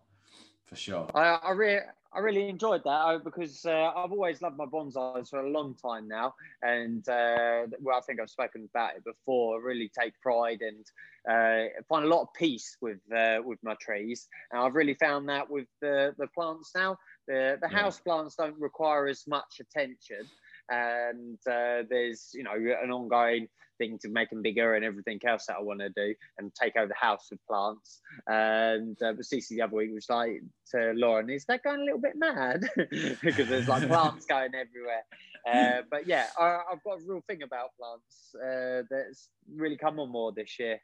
[0.66, 1.06] for sure.
[1.14, 1.80] I, I really,
[2.12, 5.74] I really enjoyed that uh, because uh, I've always loved my bonsais for a long
[5.74, 9.58] time now, and uh, well, I think I've spoken about it before.
[9.58, 10.86] I really take pride and
[11.28, 15.28] uh, find a lot of peace with uh, with my trees, and I've really found
[15.28, 16.98] that with the the plants now.
[17.26, 17.78] The the yeah.
[17.78, 20.26] house plants don't require as much attention,
[20.68, 25.46] and uh, there's you know an ongoing thing to make them bigger and everything else
[25.46, 28.00] that I want to do and take over the house with plants.
[28.26, 31.84] And uh, but Cece the other week was like to Lauren, is that going a
[31.84, 32.64] little bit mad?
[33.22, 35.04] because there's like plants going everywhere.
[35.50, 40.00] Uh, but yeah, I, have got a real thing about plants uh, that's really come
[40.00, 40.78] on more this year.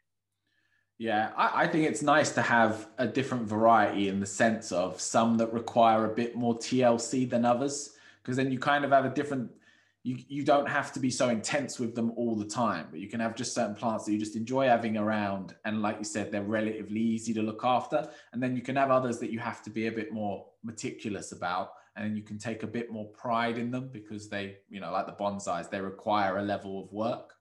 [1.00, 5.00] Yeah, I, I, think it's nice to have a different variety in the sense of
[5.00, 9.06] some that require a bit more TLC than others, because then you kind of have
[9.06, 9.50] a different
[10.02, 13.08] you, you don't have to be so intense with them all the time, but you
[13.08, 15.54] can have just certain plants that you just enjoy having around.
[15.64, 18.06] And like you said, they're relatively easy to look after.
[18.34, 21.32] And then you can have others that you have to be a bit more meticulous
[21.32, 21.72] about.
[21.96, 25.06] And you can take a bit more pride in them because they, you know, like
[25.06, 27.34] the bonsais, they require a level of work.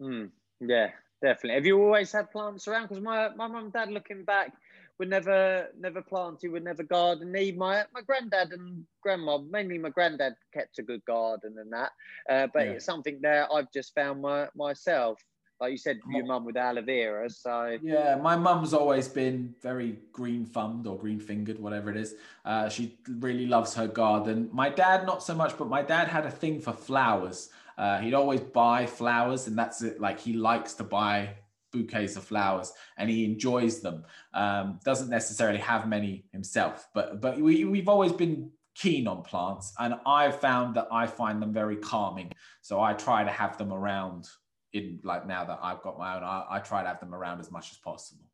[0.00, 0.88] Mm, yeah,
[1.22, 1.54] definitely.
[1.54, 2.88] Have you always had plants around?
[2.88, 4.52] Because my, my mum and dad looking back,
[4.98, 7.32] would never never planted, would never garden.
[7.32, 11.90] My my granddad and grandma, mainly my granddad kept a good garden and that.
[12.30, 12.72] Uh, but yeah.
[12.72, 15.20] it's something that I've just found my, myself.
[15.60, 17.30] Like you said, your mum with aloe vera.
[17.30, 22.14] So yeah, my mum's always been very green thumbed or green fingered, whatever it is.
[22.44, 24.50] Uh, she really loves her garden.
[24.52, 27.50] My dad, not so much, but my dad had a thing for flowers.
[27.76, 30.00] Uh, he'd always buy flowers, and that's it.
[30.00, 31.36] Like he likes to buy
[31.72, 34.04] bouquets of flowers and he enjoys them.
[34.34, 39.72] Um, doesn't necessarily have many himself, but but we, we've always been keen on plants
[39.78, 42.32] and I've found that I find them very calming.
[42.60, 44.28] So I try to have them around
[44.72, 47.40] in like now that I've got my own, I, I try to have them around
[47.40, 48.24] as much as possible.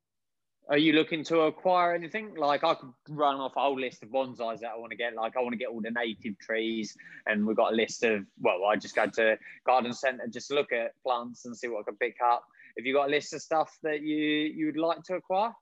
[0.70, 2.34] Are you looking to acquire anything?
[2.34, 5.14] Like I could run off a whole list of bonsais that I want to get.
[5.14, 6.94] Like I want to get all the native trees,
[7.26, 8.24] and we've got a list of.
[8.40, 11.82] Well, I just go to garden centre, just look at plants and see what I
[11.84, 12.44] can pick up.
[12.76, 15.52] Have you got a list of stuff that you you would like to acquire?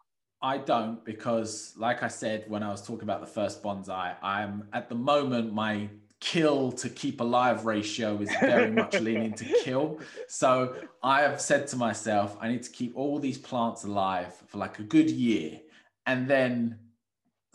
[0.43, 4.69] I don't because, like I said when I was talking about the first bonsai, I'm
[4.73, 5.89] at the moment my
[6.27, 10.01] kill to keep alive ratio is very much leaning to kill.
[10.27, 14.59] So I have said to myself, I need to keep all these plants alive for
[14.59, 15.61] like a good year,
[16.05, 16.81] and then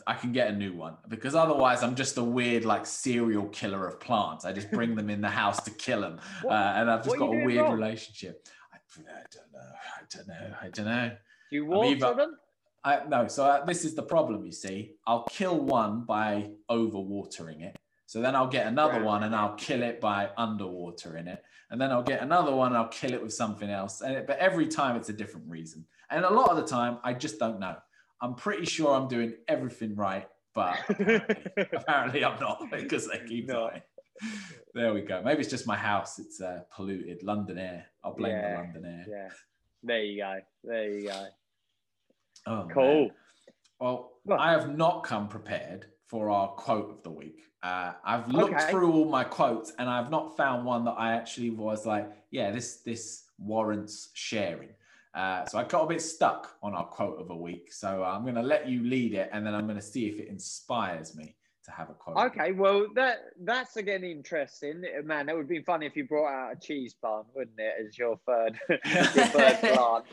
[0.06, 3.86] I can get a new one because otherwise I'm just a weird like serial killer
[3.86, 4.46] of plants.
[4.46, 7.26] I just bring them in the house to kill them, uh, and I've just got
[7.26, 7.74] a weird wrong?
[7.74, 8.48] relationship.
[8.72, 9.60] I don't know.
[9.98, 10.56] I don't know.
[10.62, 11.16] I don't know.
[11.50, 12.38] Do you water either, them?
[12.84, 13.28] I, no.
[13.28, 14.46] So uh, this is the problem.
[14.46, 17.76] You see, I'll kill one by overwatering it.
[18.12, 19.04] So then I'll get another right.
[19.04, 21.42] one and I'll kill it by underwatering it.
[21.70, 24.02] And then I'll get another one and I'll kill it with something else.
[24.02, 25.86] And it, but every time it's a different reason.
[26.10, 27.74] And a lot of the time, I just don't know.
[28.20, 31.36] I'm pretty sure I'm doing everything right, but apparently,
[31.72, 33.70] apparently I'm not because they keep no.
[33.70, 33.82] dying
[34.74, 35.22] there we go.
[35.24, 36.18] Maybe it's just my house.
[36.18, 37.22] It's uh, polluted.
[37.22, 37.86] London air.
[38.04, 39.06] I'll blame yeah, the London air.
[39.08, 39.28] Yeah.
[39.82, 40.38] There you go.
[40.64, 41.26] There you go.
[42.46, 43.00] Oh, cool.
[43.06, 43.10] Man.
[43.80, 47.44] Well, I have not come prepared for our quote of the week.
[47.62, 48.70] Uh, I've looked okay.
[48.70, 52.50] through all my quotes and I've not found one that I actually was like, yeah,
[52.50, 54.68] this this warrants sharing.
[55.14, 57.72] Uh, so I got a bit stuck on our quote of a week.
[57.72, 60.18] So I'm going to let you lead it and then I'm going to see if
[60.18, 62.18] it inspires me to have a quote.
[62.18, 65.30] Okay, well that that's again interesting, man.
[65.30, 68.20] It would be funny if you brought out a cheese plant, wouldn't it, as your
[68.26, 70.04] third your third plant?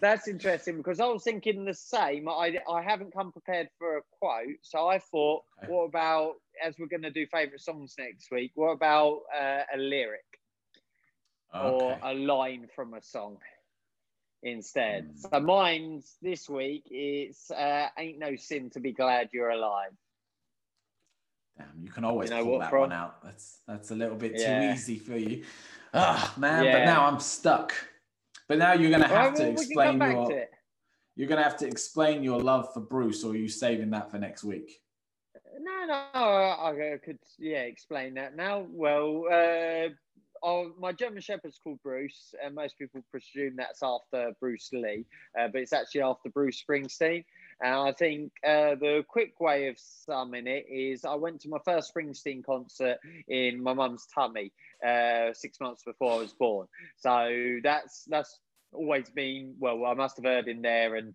[0.00, 2.28] That's interesting because I was thinking the same.
[2.28, 5.72] I I haven't come prepared for a quote, so I thought, okay.
[5.72, 8.52] what about as we're going to do favorite songs next week?
[8.54, 10.24] What about uh, a lyric
[11.54, 11.68] okay.
[11.68, 13.38] or a line from a song?
[14.42, 15.30] Instead, mm.
[15.30, 16.84] so mine's this week.
[16.90, 19.92] It's uh, "Ain't No Sin to Be Glad You're Alive."
[21.56, 22.80] Damn, you can always you know pull that from?
[22.80, 23.22] one out.
[23.24, 24.68] That's that's a little bit yeah.
[24.68, 25.44] too easy for you.
[25.94, 26.72] Ah, oh, man, yeah.
[26.72, 27.72] but now I'm stuck.
[28.48, 30.46] But now you're gonna have well, to explain your
[31.16, 34.18] you're gonna have to explain your love for Bruce, or are you saving that for
[34.18, 34.80] next week?
[35.60, 38.66] No, no, I could yeah explain that now.
[38.68, 39.88] Well, uh,
[40.42, 45.06] oh, my German Shepherd's called Bruce, and most people presume that's after Bruce Lee,
[45.38, 47.24] uh, but it's actually after Bruce Springsteen.
[47.60, 51.58] And I think uh, the quick way of summing it is I went to my
[51.64, 54.52] first Springsteen concert in my mum's tummy
[54.86, 56.66] uh, six months before I was born.
[56.96, 58.38] So that's that's
[58.72, 59.84] always been well.
[59.86, 61.14] I must have heard in there and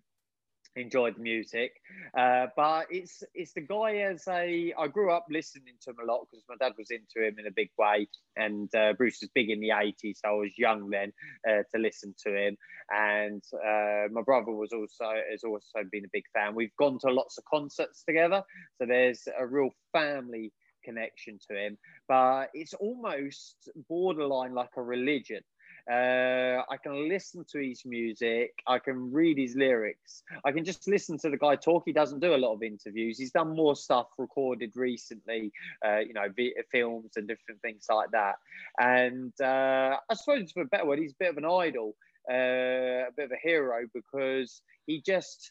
[0.76, 1.72] enjoyed the music.
[2.16, 6.06] Uh, but it's it's the guy as a I grew up listening to him a
[6.10, 9.30] lot because my dad was into him in a big way, and uh, Bruce was
[9.34, 11.12] big in the '80s, so I was young then
[11.48, 12.56] uh, to listen to him.
[12.90, 16.54] And uh, my brother was also has also been a big fan.
[16.54, 18.42] We've gone to lots of concerts together,
[18.78, 20.52] so there's a real family
[20.84, 21.78] connection to him.
[22.08, 25.42] But it's almost borderline like a religion
[25.90, 28.52] uh, I can listen to his music.
[28.66, 30.22] I can read his lyrics.
[30.44, 31.82] I can just listen to the guy talk.
[31.84, 33.18] He doesn't do a lot of interviews.
[33.18, 35.52] He's done more stuff recorded recently,
[35.84, 36.26] uh, you know,
[36.70, 38.36] films and different things like that.
[38.78, 41.96] And uh, I suppose for a better word, he's a bit of an idol,
[42.30, 45.50] uh, a bit of a hero because he just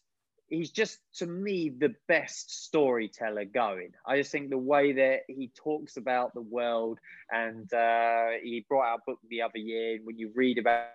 [0.50, 3.92] he's just to me the best storyteller going.
[4.06, 7.00] I just think the way that he talks about the world,
[7.32, 9.96] and uh, he brought out a book the other year.
[9.96, 10.88] And When you read about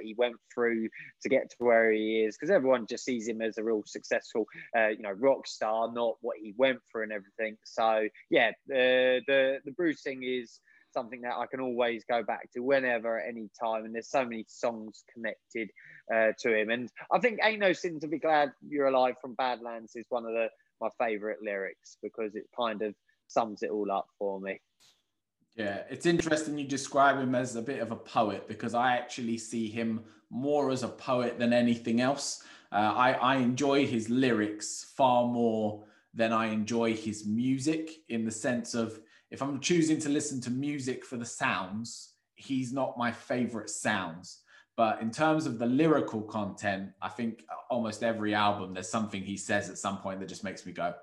[0.00, 0.88] he went through
[1.22, 4.46] to get to where he is, because everyone just sees him as a real successful,
[4.76, 7.56] uh, you know, rock star, not what he went through and everything.
[7.64, 10.60] So yeah, the the the Bruce thing is
[10.92, 13.84] something that I can always go back to whenever, at any time.
[13.84, 15.70] And there's so many songs connected
[16.14, 16.70] uh, to him.
[16.70, 20.24] And I think "Ain't No Sin to Be Glad You're Alive" from Badlands is one
[20.24, 20.48] of the
[20.80, 22.94] my favourite lyrics because it kind of
[23.28, 24.60] sums it all up for me.
[25.56, 29.36] Yeah, it's interesting you describe him as a bit of a poet because I actually
[29.36, 32.42] see him more as a poet than anything else.
[32.72, 38.30] Uh, I, I enjoy his lyrics far more than I enjoy his music in the
[38.30, 43.12] sense of if I'm choosing to listen to music for the sounds, he's not my
[43.12, 44.42] favorite sounds.
[44.76, 49.36] But in terms of the lyrical content, I think almost every album there's something he
[49.36, 50.94] says at some point that just makes me go,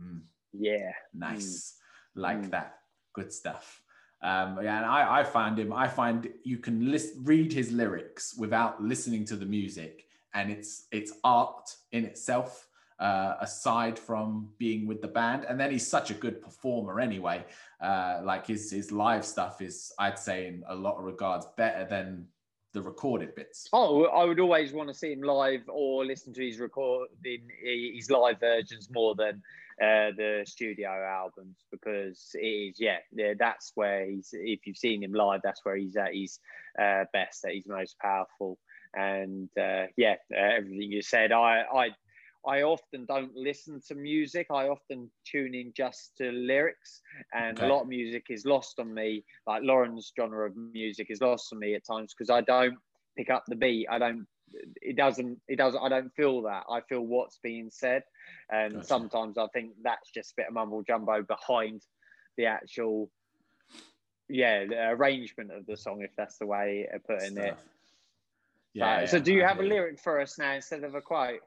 [0.00, 0.20] mm,
[0.52, 1.74] yeah, nice,
[2.16, 2.22] mm.
[2.22, 2.50] like mm.
[2.50, 2.78] that,
[3.12, 3.82] good stuff.
[4.22, 5.72] Um, yeah, and I, I find him.
[5.72, 10.86] I find you can list, read his lyrics without listening to the music, and it's
[10.92, 12.68] it's art in itself
[12.98, 15.44] uh, aside from being with the band.
[15.48, 17.44] And then he's such a good performer anyway.
[17.80, 21.84] Uh, like his his live stuff is, I'd say, in a lot of regards, better
[21.84, 22.26] than
[22.72, 23.68] the recorded bits.
[23.72, 28.10] Oh, I would always want to see him live or listen to his recording, his
[28.10, 29.42] live versions more than
[29.80, 32.98] uh, the studio albums because it is, yeah,
[33.38, 34.30] that's where he's.
[34.32, 36.38] If you've seen him live, that's where he's at his
[36.78, 38.58] uh, best, at his most powerful.
[38.94, 41.88] And uh, yeah, uh, everything you said, I, I
[42.46, 44.48] I often don't listen to music.
[44.50, 47.00] I often tune in just to lyrics,
[47.32, 47.66] and okay.
[47.66, 49.24] a lot of music is lost on me.
[49.46, 52.76] Like Lauren's genre of music is lost on me at times because I don't
[53.16, 53.86] pick up the beat.
[53.90, 54.26] I don't.
[54.82, 55.40] It doesn't.
[55.48, 55.80] It doesn't.
[55.80, 56.64] I don't feel that.
[56.70, 58.02] I feel what's being said,
[58.50, 58.86] and gotcha.
[58.86, 61.82] sometimes I think that's just a bit of mumble jumbo behind
[62.36, 63.10] the actual,
[64.28, 67.44] yeah, the arrangement of the song, if that's the way of putting Stuff.
[67.44, 67.56] it.
[68.74, 71.00] Yeah, so, yeah, so do you have a lyric for us now instead of a
[71.00, 71.40] quote?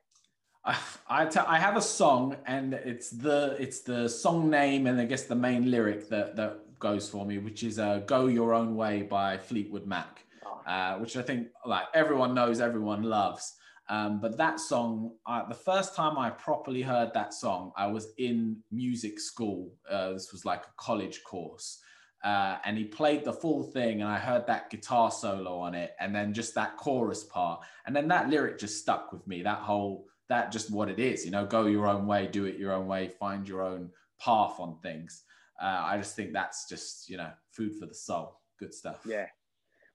[1.10, 5.06] I, t- I have a song and it's the it's the song name and I
[5.06, 8.76] guess the main lyric that that goes for me, which is uh, "Go Your Own
[8.76, 10.70] Way" by Fleetwood Mac, oh.
[10.70, 13.56] uh, which I think like everyone knows, everyone loves.
[13.90, 18.10] Um, but that song, uh, the first time I properly heard that song, I was
[18.18, 19.72] in music school.
[19.90, 21.80] Uh, this was like a college course.
[22.24, 25.92] Uh, and he played the full thing, and I heard that guitar solo on it,
[26.02, 27.62] and then just that chorus part.
[27.86, 29.44] And then that lyric just stuck with me.
[29.44, 32.58] That whole that just what it is you know go your own way do it
[32.58, 35.24] your own way find your own path on things
[35.62, 39.26] uh, i just think that's just you know food for the soul good stuff yeah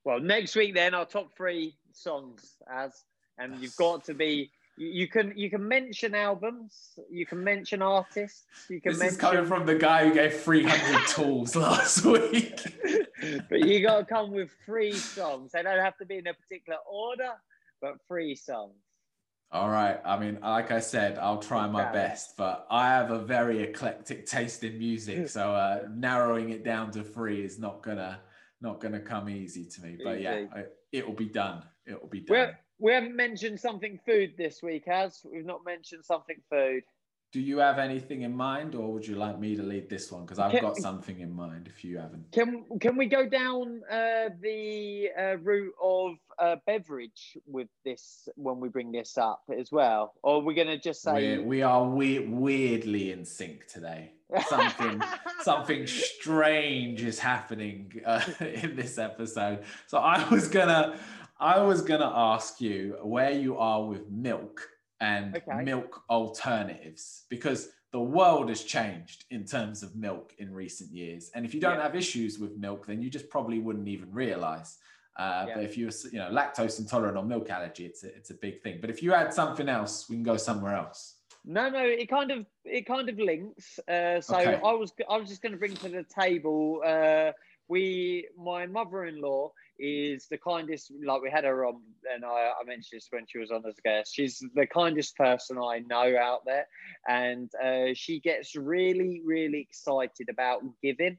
[0.05, 3.05] well next week then our top three songs as
[3.39, 8.45] and you've got to be you can you can mention albums, you can mention artists,
[8.71, 8.93] you can.
[8.93, 9.15] This mention...
[9.15, 12.61] is coming from the guy who gave 300 tools last week.
[13.51, 15.53] but you got to come with three songs.
[15.53, 17.33] They don't have to be in a particular order,
[17.81, 18.75] but three songs.
[19.53, 20.01] All right.
[20.03, 24.25] I mean, like I said, I'll try my best, but I have a very eclectic
[24.25, 28.21] taste in music, so uh, narrowing it down to three is not gonna
[28.63, 29.99] not gonna come easy to me.
[30.03, 30.47] But yeah,
[30.91, 31.63] it will be done.
[31.85, 32.55] It will be done.
[32.79, 36.83] we we have not mentioned something food this week, has we've not mentioned something food.
[37.33, 40.27] Do you have anything in mind, or would you like me to lead this one?
[40.27, 41.67] Because I've can, got something in mind.
[41.67, 47.39] If you haven't, can can we go down uh, the uh, route of uh, beverage
[47.47, 51.01] with this when we bring this up as well, or are we going to just
[51.01, 54.13] say We're, we are we- weirdly in sync today?
[54.49, 55.03] Something
[55.41, 59.65] something strange is happening uh, in this episode.
[59.87, 60.99] So I was gonna
[61.41, 64.69] I was gonna ask you where you are with milk
[65.03, 65.63] and okay.
[65.65, 71.31] milk alternatives because the world has changed in terms of milk in recent years.
[71.35, 71.83] And if you don't yeah.
[71.83, 74.79] have issues with milk, then you just probably wouldn't even realize.
[75.19, 75.55] Uh, yeah.
[75.57, 78.63] But if you're, you know, lactose intolerant or milk allergy, it's a, it's a big
[78.63, 78.79] thing.
[78.81, 81.17] But if you add something else, we can go somewhere else.
[81.45, 83.81] No, no, it kind of it kind of links.
[83.81, 84.61] Uh, so okay.
[84.65, 86.81] I was I was just going to bring to the table.
[86.87, 87.33] Uh,
[87.69, 89.51] we, my mother-in-law
[89.83, 90.93] is the kindest.
[91.05, 91.81] Like we had her on,
[92.15, 94.15] and I, I, mentioned this when she was on as a guest.
[94.15, 96.67] She's the kindest person I know out there,
[97.09, 101.19] and uh, she gets really, really excited about giving,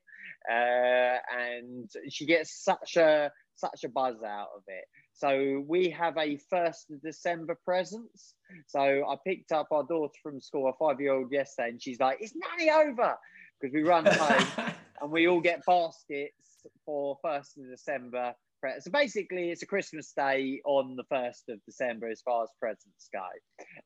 [0.50, 4.86] uh, and she gets such a such a buzz out of it.
[5.14, 8.34] So we have a first of December presents.
[8.68, 12.34] So I picked up our daughter from school, a five-year-old yesterday, and she's like, "It's
[12.34, 13.18] nearly over,"
[13.60, 18.34] because we run home and we all get baskets for first of December.
[18.80, 23.10] So basically, it's a Christmas day on the first of December as far as presents
[23.14, 23.28] go,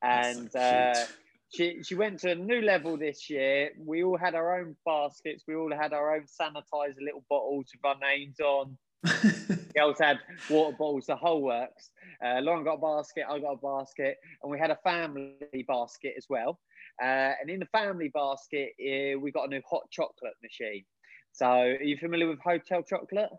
[0.01, 0.51] and.
[0.51, 1.05] So uh,
[1.53, 3.71] she, she went to a new level this year.
[3.79, 5.43] We all had our own baskets.
[5.47, 8.77] We all had our own sanitizer little bottles with our names on.
[9.75, 10.19] Girls had
[10.49, 11.89] water bottles, the whole works.
[12.23, 16.15] Uh, Lauren got a basket, I got a basket, and we had a family basket
[16.17, 16.59] as well.
[17.01, 20.83] Uh, and in the family basket, uh, we got a new hot chocolate machine.
[21.31, 23.29] So, are you familiar with Hotel Chocolate?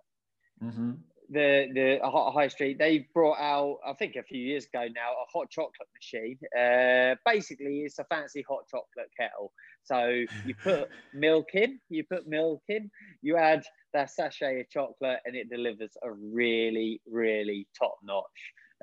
[0.63, 0.93] Mm-hmm
[1.31, 2.79] the the high street.
[2.79, 6.39] They brought out i think a few years ago now a hot chocolate machine.
[6.57, 9.53] Uh, basically it's a fancy hot chocolate kettle.
[9.85, 12.91] So you put milk in you put milk in
[13.23, 13.65] you add
[13.95, 18.25] that sachet of chocolate and it delivers a really really top notch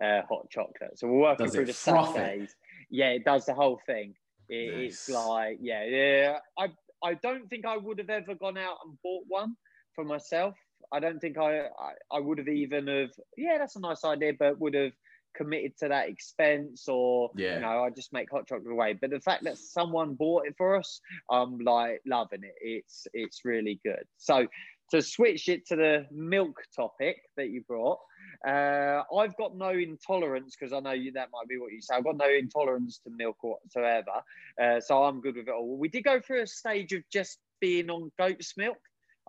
[0.04, 0.98] uh, hot chocolate.
[0.98, 2.56] So we're working does through the sachets.
[2.90, 4.14] Yeah it does the whole thing.
[4.48, 4.94] It, nice.
[4.94, 6.68] it's like yeah yeah i
[7.04, 9.56] i don't think i would have ever gone out and bought one
[9.96, 10.54] for myself
[10.92, 14.34] I don't think I, I, I would have even have yeah that's a nice idea,
[14.38, 14.94] but would have
[15.36, 17.56] committed to that expense or yeah.
[17.56, 18.94] you know I just make hot chocolate away.
[18.94, 22.56] But the fact that someone bought it for us, I'm like loving it.
[22.62, 24.04] It's it's really good.
[24.18, 24.48] So
[24.92, 28.00] to switch it to the milk topic that you brought,
[28.48, 31.96] uh, I've got no intolerance because I know you, that might be what you say.
[31.96, 34.22] I've got no intolerance to milk whatsoever,
[34.62, 35.78] uh, so I'm good with it all.
[35.78, 38.78] We did go through a stage of just being on goat's milk.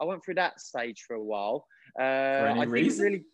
[0.00, 1.66] I went through that stage for a while.
[1.98, 3.04] Uh, for any I reason?
[3.04, 3.24] really.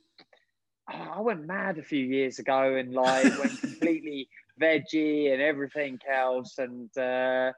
[0.88, 4.28] I went mad a few years ago and like went completely
[4.60, 7.52] veggie and everything else, and uh,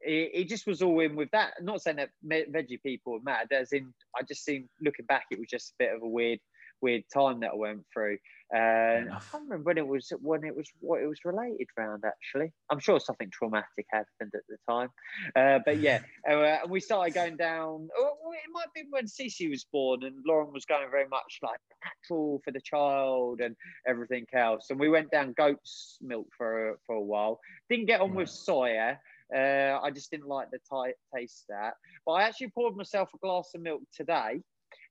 [0.00, 1.54] it, it, just was all in with that.
[1.58, 3.48] I'm not saying that veggie people are mad.
[3.50, 6.38] As in, I just seem looking back, it was just a bit of a weird
[6.82, 8.18] weird time that I went through.
[8.54, 12.04] Uh, I can't remember when it was when it was what it was related around.
[12.06, 14.88] Actually, I'm sure something traumatic happened at the time.
[15.34, 17.88] Uh, but yeah, uh, we started going down.
[17.98, 21.58] Oh, it might be when Cece was born, and Lauren was going very much like
[21.84, 23.56] natural for the child and
[23.88, 24.66] everything else.
[24.70, 27.40] And we went down goat's milk for for a while.
[27.68, 28.96] Didn't get on with soya.
[29.34, 31.74] Uh, I just didn't like the t- taste of that.
[32.04, 34.40] But I actually poured myself a glass of milk today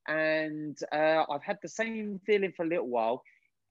[0.07, 3.23] and uh, I've had the same feeling for a little while.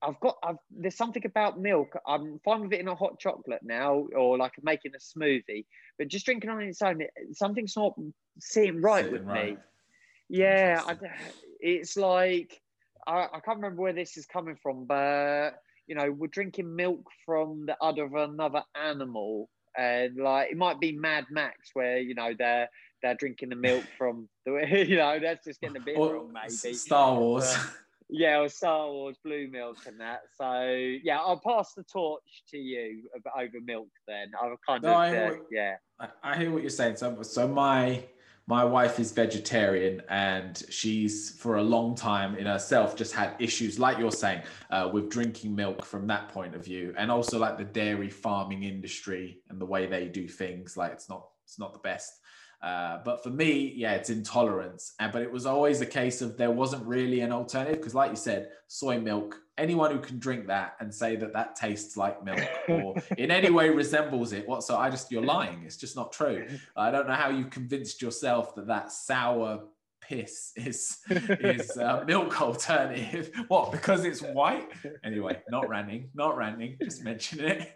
[0.02, 1.94] I've got, I've, there's something about milk.
[2.06, 5.64] I'm fine with it in a hot chocolate now, or like making a smoothie,
[5.98, 7.94] but just drinking on its own, something's not
[8.38, 9.54] sitting right sitting with right.
[9.54, 9.58] me.
[10.28, 10.96] Yeah, I,
[11.60, 12.60] it's like
[13.06, 15.52] I, I can't remember where this is coming from, but
[15.86, 20.80] you know, we're drinking milk from the udder of another animal, and like it might
[20.80, 22.68] be Mad Max, where you know they're
[23.02, 26.32] they're drinking the milk from the you know that's just getting a bit or wrong
[26.32, 27.54] maybe Star Wars.
[27.54, 30.20] But, yeah, or Star Wars blue milk and that.
[30.36, 30.62] So
[31.02, 33.02] yeah, I'll pass the torch to you
[33.36, 33.88] over milk.
[34.06, 35.76] Then I've kind no, of uh, what, yeah.
[36.22, 36.96] I hear what you're saying.
[36.96, 38.04] So so my
[38.46, 43.78] my wife is vegetarian and she's for a long time in herself just had issues
[43.78, 47.56] like you're saying uh, with drinking milk from that point of view and also like
[47.56, 51.72] the dairy farming industry and the way they do things like it's not it's not
[51.72, 52.20] the best
[52.64, 54.94] uh, but for me, yeah, it's intolerance.
[54.98, 58.08] And, but it was always a case of there wasn't really an alternative because, like
[58.10, 59.38] you said, soy milk.
[59.58, 62.40] Anyone who can drink that and say that that tastes like milk
[62.70, 64.62] or in any way resembles it, what?
[64.62, 65.62] So I just you're lying.
[65.66, 66.46] It's just not true.
[66.76, 69.64] I don't know how you convinced yourself that that sour
[70.08, 73.30] piss is is uh, milk alternative.
[73.48, 73.72] What?
[73.72, 74.68] Because it's white.
[75.04, 76.76] Anyway, not ranting, not ranting.
[76.82, 77.66] Just mentioning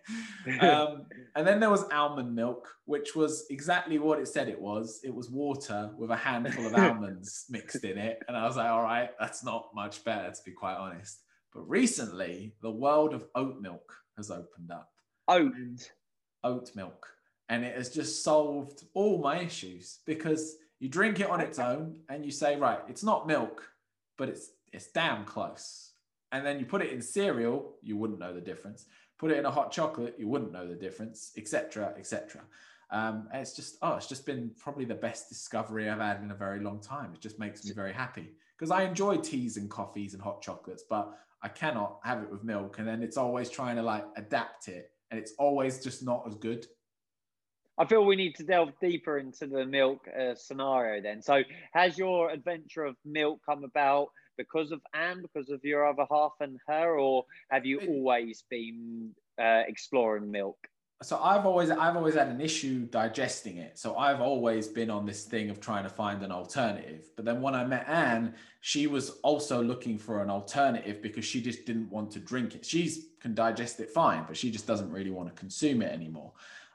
[0.46, 0.62] it.
[0.62, 5.00] Um, and then there was almond milk, which was exactly what it said it was.
[5.04, 8.68] It was water with a handful of almonds mixed in it, and I was like,
[8.68, 11.20] all right, that's not much better to be quite honest.
[11.52, 14.90] But recently, the world of oat milk has opened up.
[15.28, 15.90] Oat.
[16.44, 17.06] Oat milk.
[17.48, 22.00] And it has just solved all my issues because you drink it on its own
[22.08, 23.62] and you say, right, it's not milk,
[24.16, 25.92] but it's it's damn close.
[26.30, 28.84] And then you put it in cereal, you wouldn't know the difference.
[29.18, 32.42] Put it in a hot chocolate, you wouldn't know the difference, etc., etc.
[32.90, 36.34] Um, it's just oh, it's just been probably the best discovery I've had in a
[36.34, 37.12] very long time.
[37.14, 40.84] It just makes me very happy because I enjoy teas and coffees and hot chocolates,
[40.88, 41.12] but
[41.42, 42.78] I cannot have it with milk.
[42.78, 46.34] And then it's always trying to like adapt it, and it's always just not as
[46.34, 46.66] good.
[47.78, 51.22] I feel we need to delve deeper into the milk uh, scenario then.
[51.22, 56.04] So, has your adventure of milk come about because of Anne, because of your other
[56.10, 59.10] half and her, or have you always been
[59.40, 60.58] uh, exploring milk?
[61.00, 63.78] So I've always I've always had an issue digesting it.
[63.78, 67.10] So I've always been on this thing of trying to find an alternative.
[67.14, 71.40] But then when I met Anne, she was also looking for an alternative because she
[71.40, 72.66] just didn't want to drink it.
[72.66, 76.32] She can digest it fine, but she just doesn't really want to consume it anymore.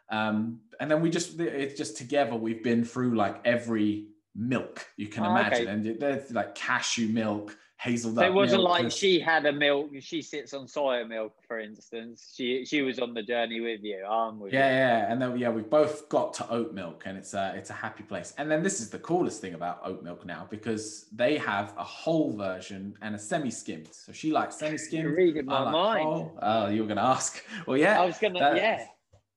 [0.10, 5.08] Um, and then we just it's just together we've been through like every milk you
[5.08, 5.72] can Oh, imagine, okay.
[5.72, 8.24] and there's like cashew milk, hazelnut.
[8.24, 12.34] So it wasn't like she had a milk, she sits on soya milk, for instance.
[12.36, 14.04] She she was on the journey with you.
[14.06, 14.76] I'm with Yeah, you.
[14.78, 17.74] yeah, and then yeah, we both got to oat milk, and it's a it's a
[17.74, 18.34] happy place.
[18.39, 21.84] And then this is the coolest thing about oat milk now because they have a
[21.84, 23.89] whole version and a semi-skimmed.
[23.93, 25.16] So she likes You're semi-skimmed.
[25.16, 26.04] reading my like mind.
[26.04, 26.39] whole.
[26.41, 27.43] Oh, you were gonna ask.
[27.68, 28.86] Well, yeah, I was gonna, that- yeah.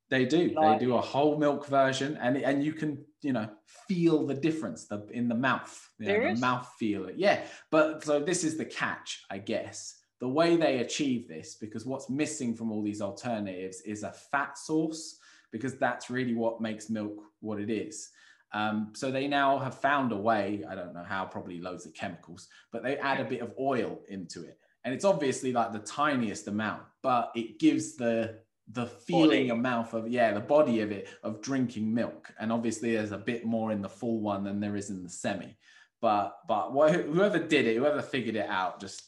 [0.09, 0.51] They do.
[0.55, 3.49] Like- they do a whole milk version, and and you can you know
[3.89, 5.91] feel the difference the in the mouth.
[5.99, 7.17] You know, the mouth feel it.
[7.17, 7.41] Yeah,
[7.71, 9.97] but so this is the catch, I guess.
[10.21, 14.57] The way they achieve this, because what's missing from all these alternatives is a fat
[14.57, 15.19] source,
[15.53, 18.09] because that's really what makes milk what it is.
[18.53, 20.65] Um, so they now have found a way.
[20.67, 24.01] I don't know how, probably loads of chemicals, but they add a bit of oil
[24.09, 28.39] into it, and it's obviously like the tiniest amount, but it gives the
[28.73, 29.51] the feeling Body.
[29.51, 33.19] of mouth of yeah the body of it of drinking milk and obviously there's a
[33.19, 35.57] bit more in the full one than there is in the semi
[36.01, 39.03] but but wh- whoever did it whoever figured it out just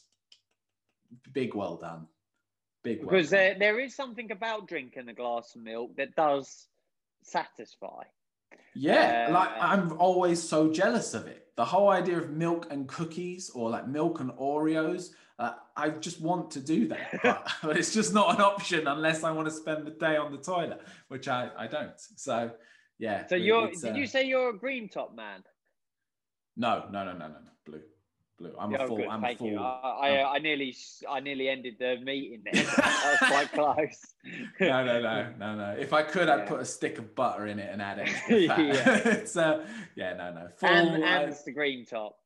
[1.33, 2.07] big well done
[2.83, 3.37] big well Because done.
[3.39, 6.67] there, there is something about drinking a glass of milk that does
[7.23, 8.03] satisfy.
[8.75, 12.87] yeah uh, like i'm always so jealous of it the whole idea of milk and
[12.87, 17.77] cookies or like milk and oreos uh, i just want to do that but, but
[17.77, 20.81] it's just not an option unless i want to spend the day on the toilet
[21.07, 22.51] which i i don't so
[22.99, 25.43] yeah So you're did uh, you say you're a green top man?
[26.57, 27.51] No, no, no, no, no, no.
[27.65, 27.81] Blue,
[28.37, 28.53] blue.
[28.59, 28.97] I'm Yeah, a full.
[28.97, 29.47] good, I'm a full.
[29.47, 29.59] you.
[29.59, 30.75] I, I, I nearly
[31.09, 32.61] I nearly ended the meeting there.
[32.63, 34.01] that was quite close.
[34.59, 35.75] no, no, no, no, no.
[35.79, 38.59] If I could, I'd put a stick of butter in it and add fat.
[38.59, 39.41] Yeah.
[39.41, 39.63] uh,
[39.95, 40.47] yeah, no, no.
[40.57, 40.69] Full.
[40.69, 42.17] and uh, and the green top.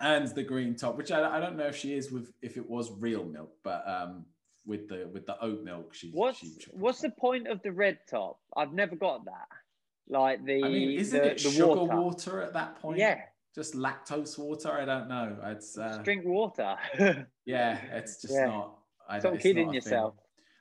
[0.00, 2.68] And the green top, which I, I don't know if she is with if it
[2.68, 4.24] was real milk, but um,
[4.66, 6.10] with the with the oat milk, she.
[6.12, 8.38] What's she what's the point of the red top?
[8.56, 9.48] I've never got that.
[10.08, 11.96] Like the I mean, isn't the, it the sugar water.
[12.00, 12.42] water.
[12.42, 12.98] at that point?
[12.98, 13.20] Yeah,
[13.54, 14.72] Just lactose water.
[14.72, 15.36] I don't know.
[15.44, 16.76] It's uh, just drink water.
[17.46, 18.46] yeah, it's just Yeah.
[18.46, 18.76] not.
[19.08, 19.92] I, Stop it's kidding not a thing.
[19.92, 20.14] yourself.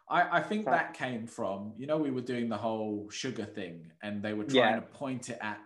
[0.10, 3.92] I, I think that came from, you know, we were doing the whole sugar thing
[4.02, 4.76] and they were trying Yeah.
[4.78, 5.60] to point it at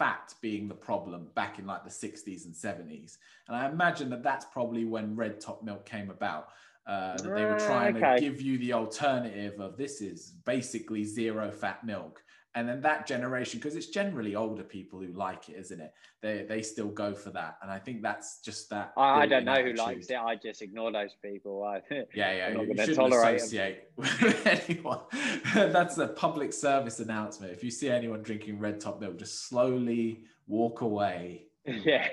[0.00, 3.18] fat being the problem back in like the 60s and 70s.
[3.46, 6.48] And I imagine that that's probably when red top milk came about.
[6.86, 8.14] Uh, that they were Ah, trying okay.
[8.14, 12.24] to give you the alternative of this is basically zero fat milk.
[12.56, 15.92] And then that generation, because it's generally older people who like it, isn't it?
[16.20, 17.58] They they still go for that.
[17.62, 18.92] And I think that's just that.
[18.96, 20.16] I, I don't know who likes it.
[20.16, 21.62] I just ignore those people.
[21.62, 21.80] I,
[22.12, 24.98] Yeah, yeah, I'm you, shouldn't associate with anyone.
[25.54, 27.52] That's a public service announcement.
[27.52, 31.46] If you see anyone drinking red top milk, just slowly walk away.
[31.64, 32.08] yeah.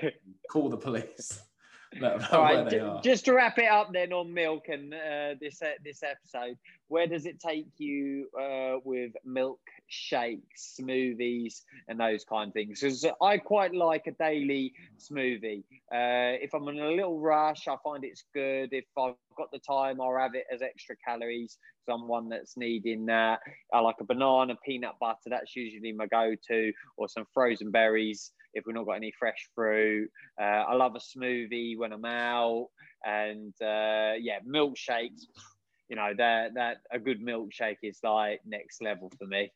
[0.50, 1.40] Call the police.
[2.00, 2.70] Let them know All right.
[2.70, 6.56] j- just to wrap it up then on milk and uh, this uh, this episode,
[6.88, 9.58] where does it take you uh, with milk
[9.88, 12.80] shakes, smoothies, and those kind of things?
[12.80, 15.64] Because I quite like a daily smoothie.
[15.92, 18.72] Uh, if I'm in a little rush, I find it's good.
[18.72, 21.58] If I've got the time, I'll have it as extra calories.
[21.86, 23.40] Someone that's needing that.
[23.72, 25.16] I like a banana, peanut butter.
[25.26, 30.10] That's usually my go-to, or some frozen berries if we've not got any fresh fruit.
[30.40, 32.68] Uh, I love a smoothie when I'm out,
[33.04, 35.26] and uh, yeah, milkshakes.
[35.88, 39.50] You know that that a good milkshake is like next level for me.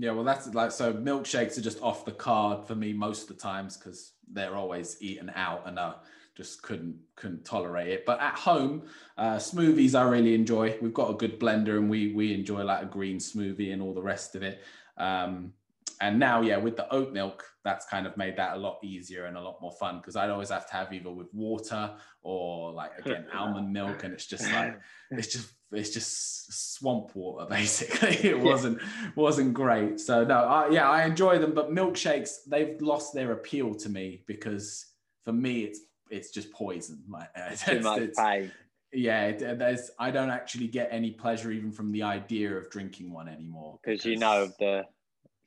[0.00, 0.94] Yeah, well, that's like so.
[0.94, 4.96] Milkshakes are just off the card for me most of the times because they're always
[5.02, 5.92] eaten out, and I
[6.34, 8.06] just couldn't couldn't tolerate it.
[8.06, 8.84] But at home,
[9.18, 10.78] uh, smoothies I really enjoy.
[10.80, 13.92] We've got a good blender, and we we enjoy like a green smoothie and all
[13.92, 14.62] the rest of it.
[14.96, 15.52] Um,
[16.00, 19.26] and now, yeah, with the oat milk, that's kind of made that a lot easier
[19.26, 21.90] and a lot more fun because I'd always have to have either with water
[22.22, 24.80] or like again almond milk, and it's just like
[25.10, 28.42] it's just it's just swamp water basically it Yeah.
[28.42, 28.80] wasn't
[29.14, 33.74] wasn't great so no I, yeah i enjoy them but milkshakes they've lost their appeal
[33.76, 34.86] to me because
[35.24, 38.50] for me it's it's just poison like uh, too much it's- pain.
[38.92, 43.28] yeah there's i don't actually get any pleasure even from the idea of drinking one
[43.28, 44.84] anymore because you know the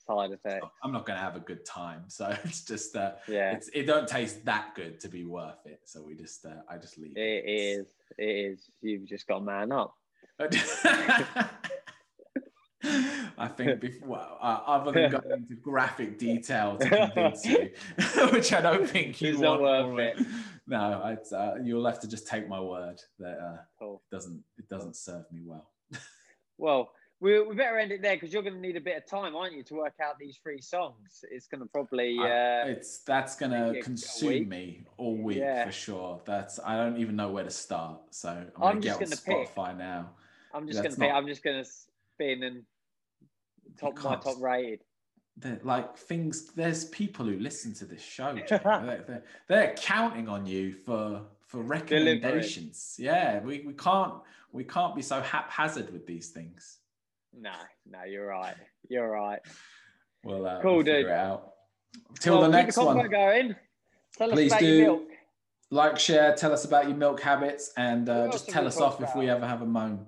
[0.06, 0.66] side effect.
[0.84, 2.04] I'm not going to have a good time.
[2.10, 5.80] So it's just uh, Yeah, it's it don't taste that good to be worth it.
[5.86, 7.88] So we just uh, I just leave it is.
[8.18, 8.70] It is.
[8.82, 9.96] You've just got to man up.
[13.38, 17.70] I think before, uh, other than going into graphic detail to convince you,
[18.32, 19.62] which I don't think you It's want.
[19.62, 20.26] not worth it.
[20.68, 24.02] No, it's, uh, you'll have to just take my word that uh, Cool.
[24.12, 25.70] it doesn't it doesn't serve me well.
[26.60, 29.08] Well, we, we better end it there because you're going to need a bit of
[29.08, 31.26] time, aren't you, to work out these three songs?
[31.32, 32.16] It's going to probably.
[32.20, 35.66] Uh, it's that's a- a consume me all week Yeah.
[35.66, 36.22] for sure.
[36.26, 38.02] That's I don't even know where to start.
[38.12, 39.56] So I'm I'm get just on gonna pick.
[39.56, 40.12] Spotify now.
[40.54, 41.00] I'm just going to.
[41.00, 42.64] not- I'm just to spin and
[43.80, 44.82] top my top rated.
[45.38, 46.52] They're like things.
[46.54, 48.36] There's people who listen to this show.
[48.48, 52.96] They're, they're, they're counting on you for for recommendations.
[53.00, 54.14] Yeah, we, we can't
[54.52, 56.78] we can't be so haphazard with these things.
[57.36, 57.54] No,
[57.90, 58.56] no, you're right.
[58.90, 59.40] You're right.
[60.24, 61.08] We'll, uh, Cool, we'll dude.
[62.20, 63.10] Till Well, the next convo one.
[63.10, 63.56] going.
[64.16, 64.68] Tell us Please about do.
[64.68, 65.04] your milk.
[65.72, 69.16] Like, share, tell us about your milk habits, and uh, just tell us off if
[69.16, 70.06] we ever have a moan.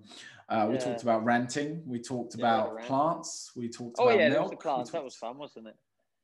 [0.47, 0.79] Uh, we Yeah.
[0.81, 1.83] talked about ranting.
[1.87, 3.51] We talked about plants.
[3.55, 4.33] We talked Oh about yeah, milk.
[4.33, 4.89] there was the we class.
[4.91, 5.75] That was fun, wasn't it?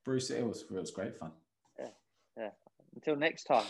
[0.04, 0.30] Bruce.
[0.30, 1.32] It was it was great fun.
[1.80, 1.90] Yeah,
[2.38, 2.52] yeah.
[2.96, 3.66] Until next time.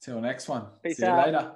[0.00, 0.66] Till next one.
[0.82, 1.26] Peace See you out.
[1.26, 1.52] later.